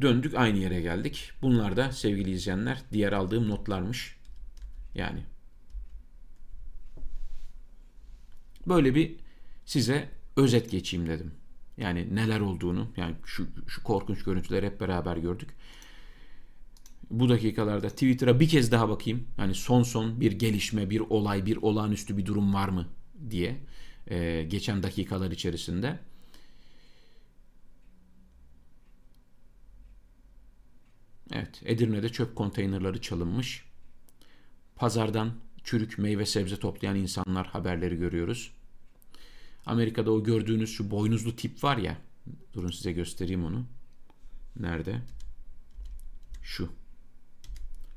döndük 0.00 0.34
aynı 0.34 0.58
yere 0.58 0.80
geldik. 0.80 1.30
Bunlar 1.42 1.76
da 1.76 1.92
sevgili 1.92 2.30
izleyenler 2.30 2.78
diğer 2.92 3.12
aldığım 3.12 3.48
notlarmış. 3.48 4.16
Yani 4.94 5.22
böyle 8.66 8.94
bir 8.94 9.16
size 9.64 10.08
özet 10.36 10.70
geçeyim 10.70 11.06
dedim. 11.06 11.34
Yani 11.76 12.14
neler 12.14 12.40
olduğunu, 12.40 12.88
yani 12.96 13.14
şu, 13.24 13.46
şu 13.66 13.82
korkunç 13.82 14.24
görüntüleri 14.24 14.66
hep 14.66 14.80
beraber 14.80 15.16
gördük. 15.16 15.48
Bu 17.10 17.28
dakikalarda 17.28 17.88
Twitter'a 17.88 18.40
bir 18.40 18.48
kez 18.48 18.72
daha 18.72 18.88
bakayım. 18.88 19.26
Yani 19.38 19.54
son 19.54 19.82
son 19.82 20.20
bir 20.20 20.32
gelişme, 20.32 20.90
bir 20.90 21.00
olay, 21.00 21.46
bir 21.46 21.56
olağanüstü 21.56 22.16
bir 22.16 22.26
durum 22.26 22.54
var 22.54 22.68
mı 22.68 22.88
diye 23.30 23.56
e, 24.10 24.42
geçen 24.42 24.82
dakikalar 24.82 25.30
içerisinde. 25.30 25.98
Evet, 31.32 31.62
Edirne'de 31.64 32.08
çöp 32.08 32.36
konteynerları 32.36 33.00
çalınmış. 33.00 33.64
Pazardan 34.76 35.32
çürük 35.64 35.98
meyve 35.98 36.26
sebze 36.26 36.56
toplayan 36.56 36.96
insanlar 36.96 37.46
haberleri 37.46 37.96
görüyoruz. 37.96 38.52
Amerika'da 39.66 40.10
o 40.10 40.24
gördüğünüz 40.24 40.70
şu 40.70 40.90
boynuzlu 40.90 41.36
tip 41.36 41.64
var 41.64 41.76
ya. 41.76 41.98
Durun 42.52 42.70
size 42.70 42.92
göstereyim 42.92 43.44
onu. 43.44 43.64
Nerede? 44.56 45.02
Şu. 46.42 46.68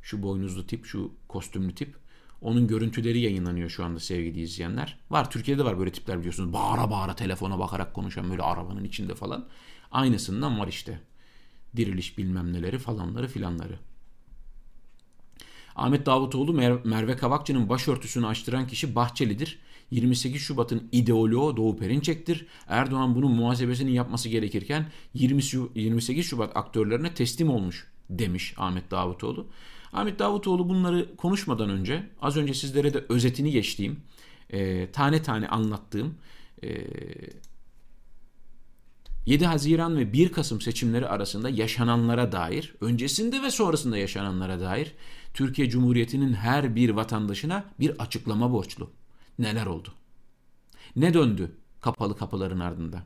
Şu 0.02 0.24
boynuzlu 0.24 0.68
tip, 0.68 0.86
şu 0.86 1.12
kostümlü 1.28 1.76
tip. 1.76 1.96
Onun 2.42 2.68
görüntüleri 2.68 3.20
yayınlanıyor 3.20 3.70
şu 3.70 3.86
anda 3.86 4.00
sevgili 4.00 4.40
izleyenler. 4.42 5.00
Var 5.10 5.32
Türkiye'de 5.32 5.66
var 5.66 5.80
böyle 5.80 5.92
tipler 5.92 6.20
biliyorsunuz. 6.20 6.54
Bağıra 6.54 6.92
bağıra 6.92 7.16
telefona 7.16 7.60
bakarak 7.60 7.94
konuşan 7.94 8.30
böyle 8.30 8.42
arabanın 8.42 8.84
içinde 8.84 9.16
falan. 9.16 9.48
Aynısından 9.92 10.60
var 10.60 10.68
işte. 10.68 11.02
Diriliş 11.76 12.18
bilmem 12.18 12.54
neleri 12.54 12.80
falanları 12.80 13.28
filanları. 13.28 13.80
Ahmet 15.78 16.06
Davutoğlu 16.06 16.52
Mer- 16.54 16.88
Merve 16.88 17.16
Kavakçı'nın 17.16 17.70
başörtüsünü 17.70 18.28
açtıran 18.28 18.68
kişi 18.68 18.96
Bahçeli'dir. 18.96 19.60
28 19.92 20.42
Şubat'ın 20.42 20.90
ideoloğu 20.92 21.58
Doğu 21.58 21.78
Perinçek'tir. 21.78 22.46
Erdoğan 22.68 23.16
bunun 23.16 23.32
muhasebesini 23.32 23.94
yapması 23.94 24.30
gerekirken 24.30 24.86
20 25.14 25.42
28 25.76 26.26
Şubat 26.26 26.58
aktörlerine 26.58 27.14
teslim 27.14 27.50
olmuş 27.50 27.88
demiş 28.10 28.54
Ahmet 28.58 28.92
Davutoğlu. 28.92 29.48
Ahmet 29.94 30.20
Davutoğlu 30.20 30.70
bunları 30.70 31.16
konuşmadan 31.16 31.70
önce 31.70 32.10
az 32.22 32.38
önce 32.38 32.54
sizlere 32.54 32.94
de 32.94 33.06
özetini 33.10 33.52
geçtiğim, 33.52 34.00
e, 34.50 34.92
tane 34.92 35.22
tane 35.22 35.48
anlattığım 35.48 36.16
e, 36.64 36.70
7 39.28 39.46
Haziran 39.46 39.98
ve 39.98 40.14
1 40.14 40.32
Kasım 40.32 40.62
seçimleri 40.62 41.08
arasında 41.08 41.50
yaşananlara 41.50 42.32
dair, 42.32 42.74
öncesinde 42.82 43.42
ve 43.42 43.52
sonrasında 43.52 43.98
yaşananlara 43.98 44.60
dair 44.60 44.94
Türkiye 45.34 45.70
Cumhuriyeti'nin 45.70 46.34
her 46.34 46.76
bir 46.76 46.90
vatandaşına 46.90 47.66
bir 47.80 48.00
açıklama 48.00 48.52
borçlu. 48.52 48.92
Neler 49.40 49.66
oldu? 49.66 49.90
Ne 50.96 51.14
döndü 51.14 51.52
kapalı 51.82 52.18
kapıların 52.18 52.60
ardında? 52.60 53.04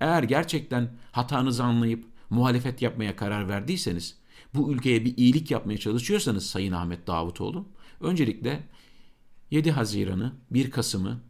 Eğer 0.00 0.22
gerçekten 0.22 0.92
hatanızı 1.12 1.64
anlayıp 1.64 2.04
muhalefet 2.30 2.82
yapmaya 2.82 3.16
karar 3.16 3.48
verdiyseniz, 3.48 4.18
bu 4.54 4.72
ülkeye 4.72 5.04
bir 5.04 5.16
iyilik 5.16 5.50
yapmaya 5.50 5.78
çalışıyorsanız 5.78 6.46
Sayın 6.46 6.72
Ahmet 6.72 7.06
Davutoğlu, 7.06 7.68
öncelikle 8.00 8.62
7 9.50 9.70
Haziran'ı, 9.70 10.32
1 10.50 10.70
Kasım'ı 10.70 11.20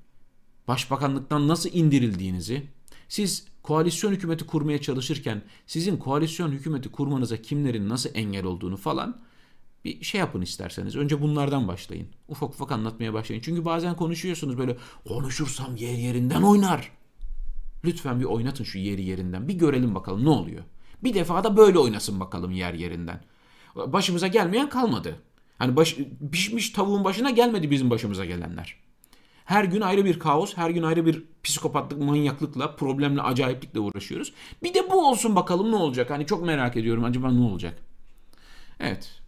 başbakanlıktan 0.69 1.49
nasıl 1.49 1.71
indirildiğinizi, 1.73 2.67
siz 3.09 3.54
koalisyon 3.65 4.13
hükümeti 4.13 4.47
kurmaya 4.47 4.81
çalışırken 4.81 5.43
sizin 5.67 5.97
koalisyon 5.97 6.53
hükümeti 6.53 6.91
kurmanıza 6.91 7.37
kimlerin 7.37 7.89
nasıl 7.89 8.11
engel 8.15 8.45
olduğunu 8.45 8.77
falan 8.77 9.21
bir 9.85 10.05
şey 10.05 10.19
yapın 10.19 10.43
isterseniz. 10.43 10.97
Önce 10.97 11.23
bunlardan 11.23 11.69
başlayın. 11.69 12.09
Ufak 12.29 12.51
ufak 12.51 12.73
anlatmaya 12.73 13.15
başlayın. 13.15 13.43
Çünkü 13.45 13.65
bazen 13.65 13.97
konuşuyorsunuz 13.97 14.59
böyle 14.59 14.77
konuşursam 15.09 15.77
yer 15.77 15.95
yerinden 15.95 16.43
oynar. 16.43 16.93
Lütfen 17.85 18.21
bir 18.21 18.25
oynatın 18.25 18.65
şu 18.65 18.79
yeri 18.79 19.03
yerinden. 19.03 19.49
Bir 19.49 19.55
görelim 19.55 19.95
bakalım 19.95 20.25
ne 20.25 20.29
oluyor. 20.29 20.65
Bir 21.05 21.15
defa 21.15 21.45
da 21.45 21.57
böyle 21.57 21.79
oynasın 21.79 22.21
bakalım 22.21 22.53
yer 22.53 22.75
yerinden. 22.75 23.21
Başımıza 23.77 24.27
gelmeyen 24.27 24.69
kalmadı. 24.69 25.17
Hani 25.59 25.77
baş, 25.77 25.97
pişmiş 26.33 26.71
tavuğun 26.71 27.05
başına 27.05 27.31
gelmedi 27.31 27.71
bizim 27.71 27.91
başımıza 27.91 28.25
gelenler. 28.25 28.84
Her 29.45 29.65
gün 29.65 29.81
ayrı 29.81 30.05
bir 30.05 30.19
kaos, 30.19 30.57
her 30.57 30.71
gün 30.71 30.83
ayrı 30.83 31.07
bir 31.07 31.25
psikopatlık, 31.45 32.03
manyaklıkla, 32.03 32.77
problemle, 32.77 33.23
acayiplikle 33.23 33.81
uğraşıyoruz. 33.81 34.33
Bir 34.63 34.75
de 34.75 34.91
bu 34.91 35.09
olsun 35.09 35.37
bakalım 35.37 35.71
ne 35.71 35.77
olacak? 35.77 36.11
Hani 36.11 36.27
çok 36.27 36.47
merak 36.47 36.77
ediyorum 36.77 37.05
acaba 37.05 37.31
ne 37.31 37.41
olacak? 37.41 37.79
Evet. 38.81 39.21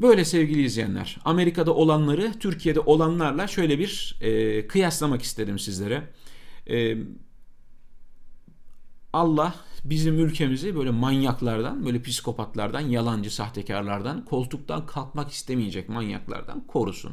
Böyle 0.00 0.24
sevgili 0.24 0.62
izleyenler, 0.62 1.18
Amerika'da 1.24 1.74
olanları 1.74 2.32
Türkiye'de 2.38 2.80
olanlarla 2.80 3.46
şöyle 3.46 3.78
bir 3.78 4.16
e, 4.20 4.66
kıyaslamak 4.66 5.22
istedim 5.22 5.58
sizlere. 5.58 6.02
E, 6.70 6.96
Allah 9.12 9.54
bizim 9.90 10.18
ülkemizi 10.18 10.76
böyle 10.76 10.90
manyaklardan, 10.90 11.86
böyle 11.86 12.02
psikopatlardan, 12.02 12.80
yalancı 12.80 13.34
sahtekarlardan, 13.34 14.24
koltuktan 14.24 14.86
kalkmak 14.86 15.30
istemeyecek 15.30 15.88
manyaklardan 15.88 16.66
korusun. 16.66 17.12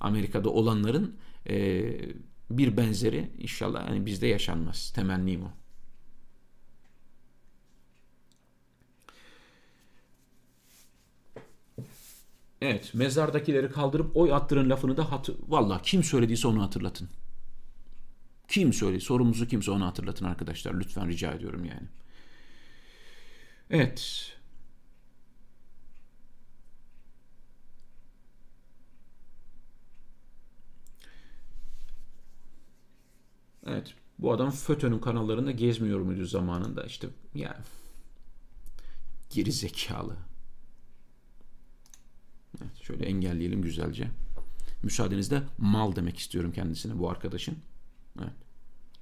Amerika'da 0.00 0.50
olanların 0.50 1.16
e, 1.48 1.84
bir 2.50 2.76
benzeri 2.76 3.30
inşallah 3.38 3.88
yani 3.88 4.06
bizde 4.06 4.26
yaşanmaz. 4.26 4.92
Temennim 4.94 5.42
o. 5.44 5.50
Evet, 12.62 12.94
mezardakileri 12.94 13.70
kaldırıp 13.70 14.16
oy 14.16 14.32
attırın 14.32 14.70
lafını 14.70 14.96
da 14.96 15.12
hatır... 15.12 15.36
Valla 15.48 15.82
kim 15.82 16.04
söylediyse 16.04 16.48
onu 16.48 16.62
hatırlatın. 16.62 17.08
Kim 18.48 18.72
söyledi? 18.72 19.00
Sorumuzu 19.00 19.46
kimse 19.48 19.70
onu 19.70 19.86
hatırlatın 19.86 20.24
arkadaşlar. 20.24 20.74
Lütfen 20.74 21.08
rica 21.08 21.32
ediyorum 21.32 21.64
yani. 21.64 21.88
Evet. 23.70 24.32
Evet. 33.66 33.94
Bu 34.18 34.32
adam 34.32 34.50
FÖTÖ'nün 34.50 34.98
kanallarında 34.98 35.50
gezmiyor 35.50 36.00
muydu 36.00 36.26
zamanında? 36.26 36.84
İşte 36.84 37.08
yani 37.34 37.56
geri 39.30 39.52
zekalı. 39.52 40.16
Evet, 42.62 42.76
şöyle 42.82 43.04
engelleyelim 43.06 43.62
güzelce. 43.62 44.10
Müsaadenizle 44.82 45.42
mal 45.58 45.96
demek 45.96 46.18
istiyorum 46.18 46.52
kendisine 46.52 46.98
bu 46.98 47.10
arkadaşın. 47.10 47.58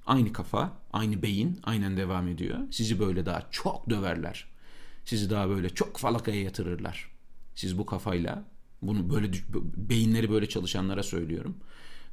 Aynı 0.05 0.33
kafa, 0.33 0.77
aynı 0.93 1.21
beyin 1.21 1.59
aynen 1.63 1.97
devam 1.97 2.27
ediyor. 2.27 2.59
Sizi 2.71 2.99
böyle 2.99 3.25
daha 3.25 3.47
çok 3.51 3.89
döverler. 3.89 4.47
Sizi 5.05 5.29
daha 5.29 5.49
böyle 5.49 5.69
çok 5.69 5.97
falakaya 5.97 6.41
yatırırlar. 6.41 7.11
Siz 7.55 7.77
bu 7.77 7.85
kafayla 7.85 8.43
bunu 8.81 9.09
böyle 9.09 9.31
beyinleri 9.75 10.31
böyle 10.31 10.49
çalışanlara 10.49 11.03
söylüyorum. 11.03 11.57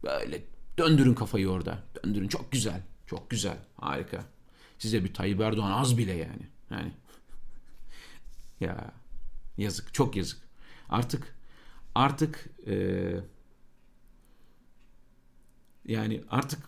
Böyle 0.04 0.44
döndürün 0.78 1.14
kafayı 1.14 1.48
orada. 1.48 1.82
Döndürün 2.04 2.28
çok 2.28 2.52
güzel. 2.52 2.82
Çok 3.06 3.30
güzel. 3.30 3.58
Harika. 3.76 4.24
Size 4.78 5.04
bir 5.04 5.14
Tayyip 5.14 5.40
Erdoğan 5.40 5.70
az 5.70 5.98
bile 5.98 6.12
yani. 6.12 6.48
Yani 6.70 6.92
ya 8.60 8.92
yazık. 9.58 9.94
Çok 9.94 10.16
yazık. 10.16 10.38
Artık 10.88 11.36
artık 11.94 12.50
e, 12.66 12.74
yani 15.84 16.22
artık 16.30 16.60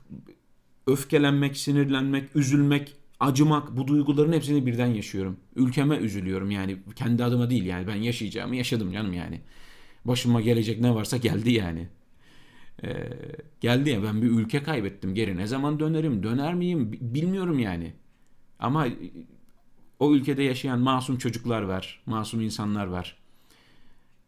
öfkelenmek, 0.86 1.56
sinirlenmek, 1.56 2.36
üzülmek, 2.36 2.96
acımak 3.20 3.76
bu 3.76 3.88
duyguların 3.88 4.32
hepsini 4.32 4.66
birden 4.66 4.86
yaşıyorum. 4.86 5.36
Ülkeme 5.56 5.96
üzülüyorum 5.96 6.50
yani 6.50 6.76
kendi 6.96 7.24
adıma 7.24 7.50
değil 7.50 7.64
yani 7.64 7.86
ben 7.86 7.94
yaşayacağımı 7.94 8.56
yaşadım 8.56 8.92
canım 8.92 9.12
yani. 9.12 9.40
Başıma 10.04 10.40
gelecek 10.40 10.80
ne 10.80 10.94
varsa 10.94 11.16
geldi 11.16 11.52
yani. 11.52 11.88
Ee, 12.84 13.12
geldi 13.60 13.90
ya 13.90 14.02
ben 14.02 14.22
bir 14.22 14.30
ülke 14.30 14.62
kaybettim 14.62 15.14
geri 15.14 15.36
ne 15.36 15.46
zaman 15.46 15.80
dönerim 15.80 16.22
döner 16.22 16.54
miyim 16.54 16.92
bilmiyorum 16.92 17.58
yani. 17.58 17.92
Ama 18.58 18.86
o 19.98 20.14
ülkede 20.14 20.42
yaşayan 20.42 20.80
masum 20.80 21.18
çocuklar 21.18 21.62
var, 21.62 22.02
masum 22.06 22.40
insanlar 22.40 22.86
var. 22.86 23.16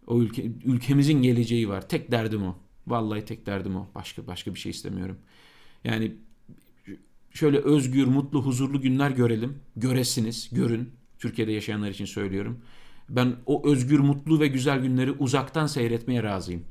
O 0.07 0.21
ülke 0.21 0.45
ülkemizin 0.65 1.23
geleceği 1.23 1.69
var. 1.69 1.89
Tek 1.89 2.11
derdim 2.11 2.43
o. 2.43 2.57
Vallahi 2.87 3.25
tek 3.25 3.47
derdim 3.47 3.77
o. 3.77 3.87
Başka 3.95 4.27
başka 4.27 4.55
bir 4.55 4.59
şey 4.59 4.71
istemiyorum. 4.71 5.19
Yani 5.85 6.17
şöyle 7.35 7.59
özgür, 7.59 8.07
mutlu, 8.07 8.43
huzurlu 8.43 8.81
günler 8.81 9.11
görelim. 9.11 9.59
Göresiniz, 9.77 10.49
görün. 10.53 10.93
Türkiye'de 11.19 11.53
yaşayanlar 11.53 11.91
için 11.91 12.05
söylüyorum. 12.05 12.61
Ben 13.09 13.37
o 13.47 13.71
özgür, 13.71 13.99
mutlu 13.99 14.41
ve 14.41 14.47
güzel 14.47 14.81
günleri 14.81 15.13
uzaktan 15.13 15.67
seyretmeye 15.67 16.23
razıyım. 16.23 16.65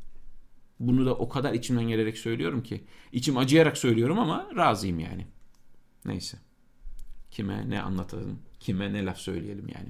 Bunu 0.79 1.05
da 1.05 1.15
o 1.15 1.29
kadar 1.29 1.53
içimden 1.53 1.87
gelerek 1.87 2.17
söylüyorum 2.17 2.63
ki. 2.63 2.83
içim 3.11 3.37
acıyarak 3.37 3.77
söylüyorum 3.77 4.19
ama 4.19 4.47
razıyım 4.55 4.99
yani. 4.99 5.27
Neyse. 6.05 6.37
Kime 7.31 7.69
ne 7.69 7.81
anlatalım, 7.81 8.39
kime 8.59 8.93
ne 8.93 9.05
laf 9.05 9.17
söyleyelim 9.17 9.67
yani. 9.75 9.89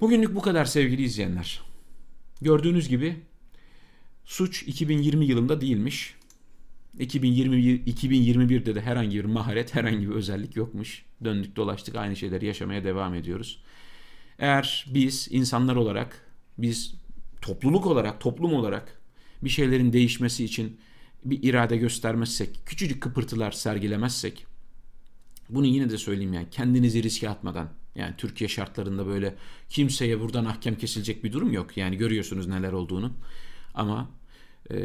Bugünlük 0.00 0.34
bu 0.34 0.42
kadar 0.42 0.64
sevgili 0.64 1.02
izleyenler. 1.02 1.62
Gördüğünüz 2.40 2.88
gibi 2.88 3.16
suç 4.24 4.62
2020 4.62 5.26
yılında 5.26 5.60
değilmiş. 5.60 6.14
2021, 6.98 7.86
2021'de 7.86 8.74
de 8.74 8.80
herhangi 8.80 9.18
bir 9.18 9.24
maharet, 9.24 9.74
herhangi 9.74 10.08
bir 10.08 10.14
özellik 10.14 10.56
yokmuş. 10.56 11.04
Döndük 11.24 11.56
dolaştık 11.56 11.96
aynı 11.96 12.16
şeyleri 12.16 12.46
yaşamaya 12.46 12.84
devam 12.84 13.14
ediyoruz. 13.14 13.62
Eğer 14.38 14.86
biz 14.94 15.28
insanlar 15.30 15.76
olarak, 15.76 16.26
biz 16.58 16.94
topluluk 17.42 17.86
olarak, 17.86 18.20
toplum 18.20 18.54
olarak 18.54 19.00
bir 19.42 19.48
şeylerin 19.48 19.92
değişmesi 19.92 20.44
için 20.44 20.80
bir 21.24 21.42
irade 21.42 21.76
göstermezsek, 21.76 22.60
küçücük 22.66 23.02
kıpırtılar 23.02 23.52
sergilemezsek, 23.52 24.46
bunu 25.48 25.66
yine 25.66 25.90
de 25.90 25.98
söyleyeyim 25.98 26.32
yani 26.32 26.46
kendinizi 26.50 27.02
riske 27.02 27.28
atmadan, 27.28 27.68
yani 27.94 28.14
Türkiye 28.18 28.48
şartlarında 28.48 29.06
böyle 29.06 29.34
kimseye 29.68 30.20
buradan 30.20 30.44
ahkam 30.44 30.74
kesilecek 30.74 31.24
bir 31.24 31.32
durum 31.32 31.52
yok. 31.52 31.76
Yani 31.76 31.96
görüyorsunuz 31.96 32.46
neler 32.46 32.72
olduğunu. 32.72 33.12
Ama 33.74 34.10
e, 34.70 34.76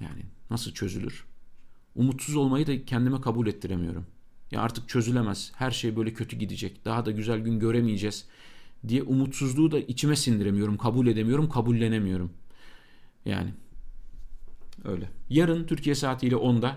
yani 0.00 0.22
nasıl 0.50 0.72
çözülür? 0.72 1.24
Umutsuz 1.94 2.36
olmayı 2.36 2.66
da 2.66 2.84
kendime 2.84 3.20
kabul 3.20 3.46
ettiremiyorum. 3.46 4.06
Ya 4.50 4.60
artık 4.60 4.88
çözülemez. 4.88 5.52
Her 5.56 5.70
şey 5.70 5.96
böyle 5.96 6.14
kötü 6.14 6.36
gidecek. 6.36 6.84
Daha 6.84 7.06
da 7.06 7.10
güzel 7.10 7.38
gün 7.38 7.58
göremeyeceğiz 7.58 8.24
diye 8.88 9.02
umutsuzluğu 9.02 9.70
da 9.70 9.78
içime 9.78 10.16
sindiremiyorum, 10.16 10.76
kabul 10.76 11.06
edemiyorum, 11.06 11.48
kabullenemiyorum. 11.48 12.32
Yani 13.24 13.54
öyle. 14.84 15.10
Yarın 15.30 15.66
Türkiye 15.66 15.94
saatiyle 15.94 16.34
10'da 16.34 16.76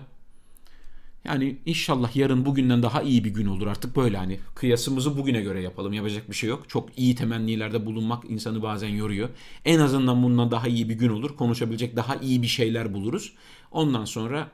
yani 1.24 1.58
inşallah 1.66 2.16
yarın 2.16 2.46
bugünden 2.46 2.82
daha 2.82 3.02
iyi 3.02 3.24
bir 3.24 3.30
gün 3.30 3.46
olur 3.46 3.66
artık 3.66 3.96
böyle 3.96 4.16
hani 4.16 4.40
kıyasımızı 4.54 5.18
bugüne 5.18 5.40
göre 5.40 5.62
yapalım 5.62 5.92
yapacak 5.92 6.30
bir 6.30 6.34
şey 6.34 6.50
yok. 6.50 6.68
Çok 6.68 6.98
iyi 6.98 7.14
temennilerde 7.14 7.86
bulunmak 7.86 8.24
insanı 8.30 8.62
bazen 8.62 8.88
yoruyor. 8.88 9.28
En 9.64 9.78
azından 9.78 10.22
bundan 10.22 10.50
daha 10.50 10.68
iyi 10.68 10.88
bir 10.88 10.94
gün 10.94 11.08
olur 11.08 11.36
konuşabilecek 11.36 11.96
daha 11.96 12.16
iyi 12.16 12.42
bir 12.42 12.46
şeyler 12.46 12.94
buluruz. 12.94 13.32
Ondan 13.70 14.04
sonra 14.04 14.50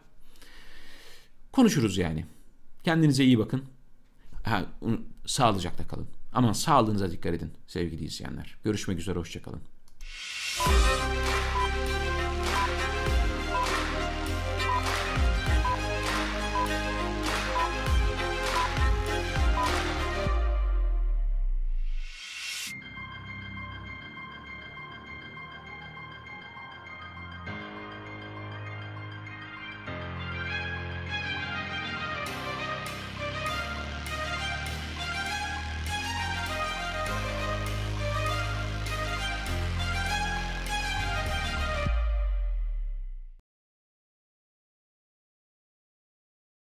konuşuruz 1.52 1.98
yani. 1.98 2.24
Kendinize 2.85 3.24
iyi 3.24 3.38
bakın. 3.38 3.62
Ha, 4.44 4.64
sağlıcakla 5.26 5.87
kalın. 5.88 6.07
Aman 6.33 6.52
sağlığınıza 6.52 7.11
dikkat 7.11 7.35
edin 7.35 7.52
sevgili 7.66 8.05
izleyenler. 8.05 8.57
Görüşmek 8.64 8.98
üzere 8.98 9.18
hoşçakalın. 9.18 9.61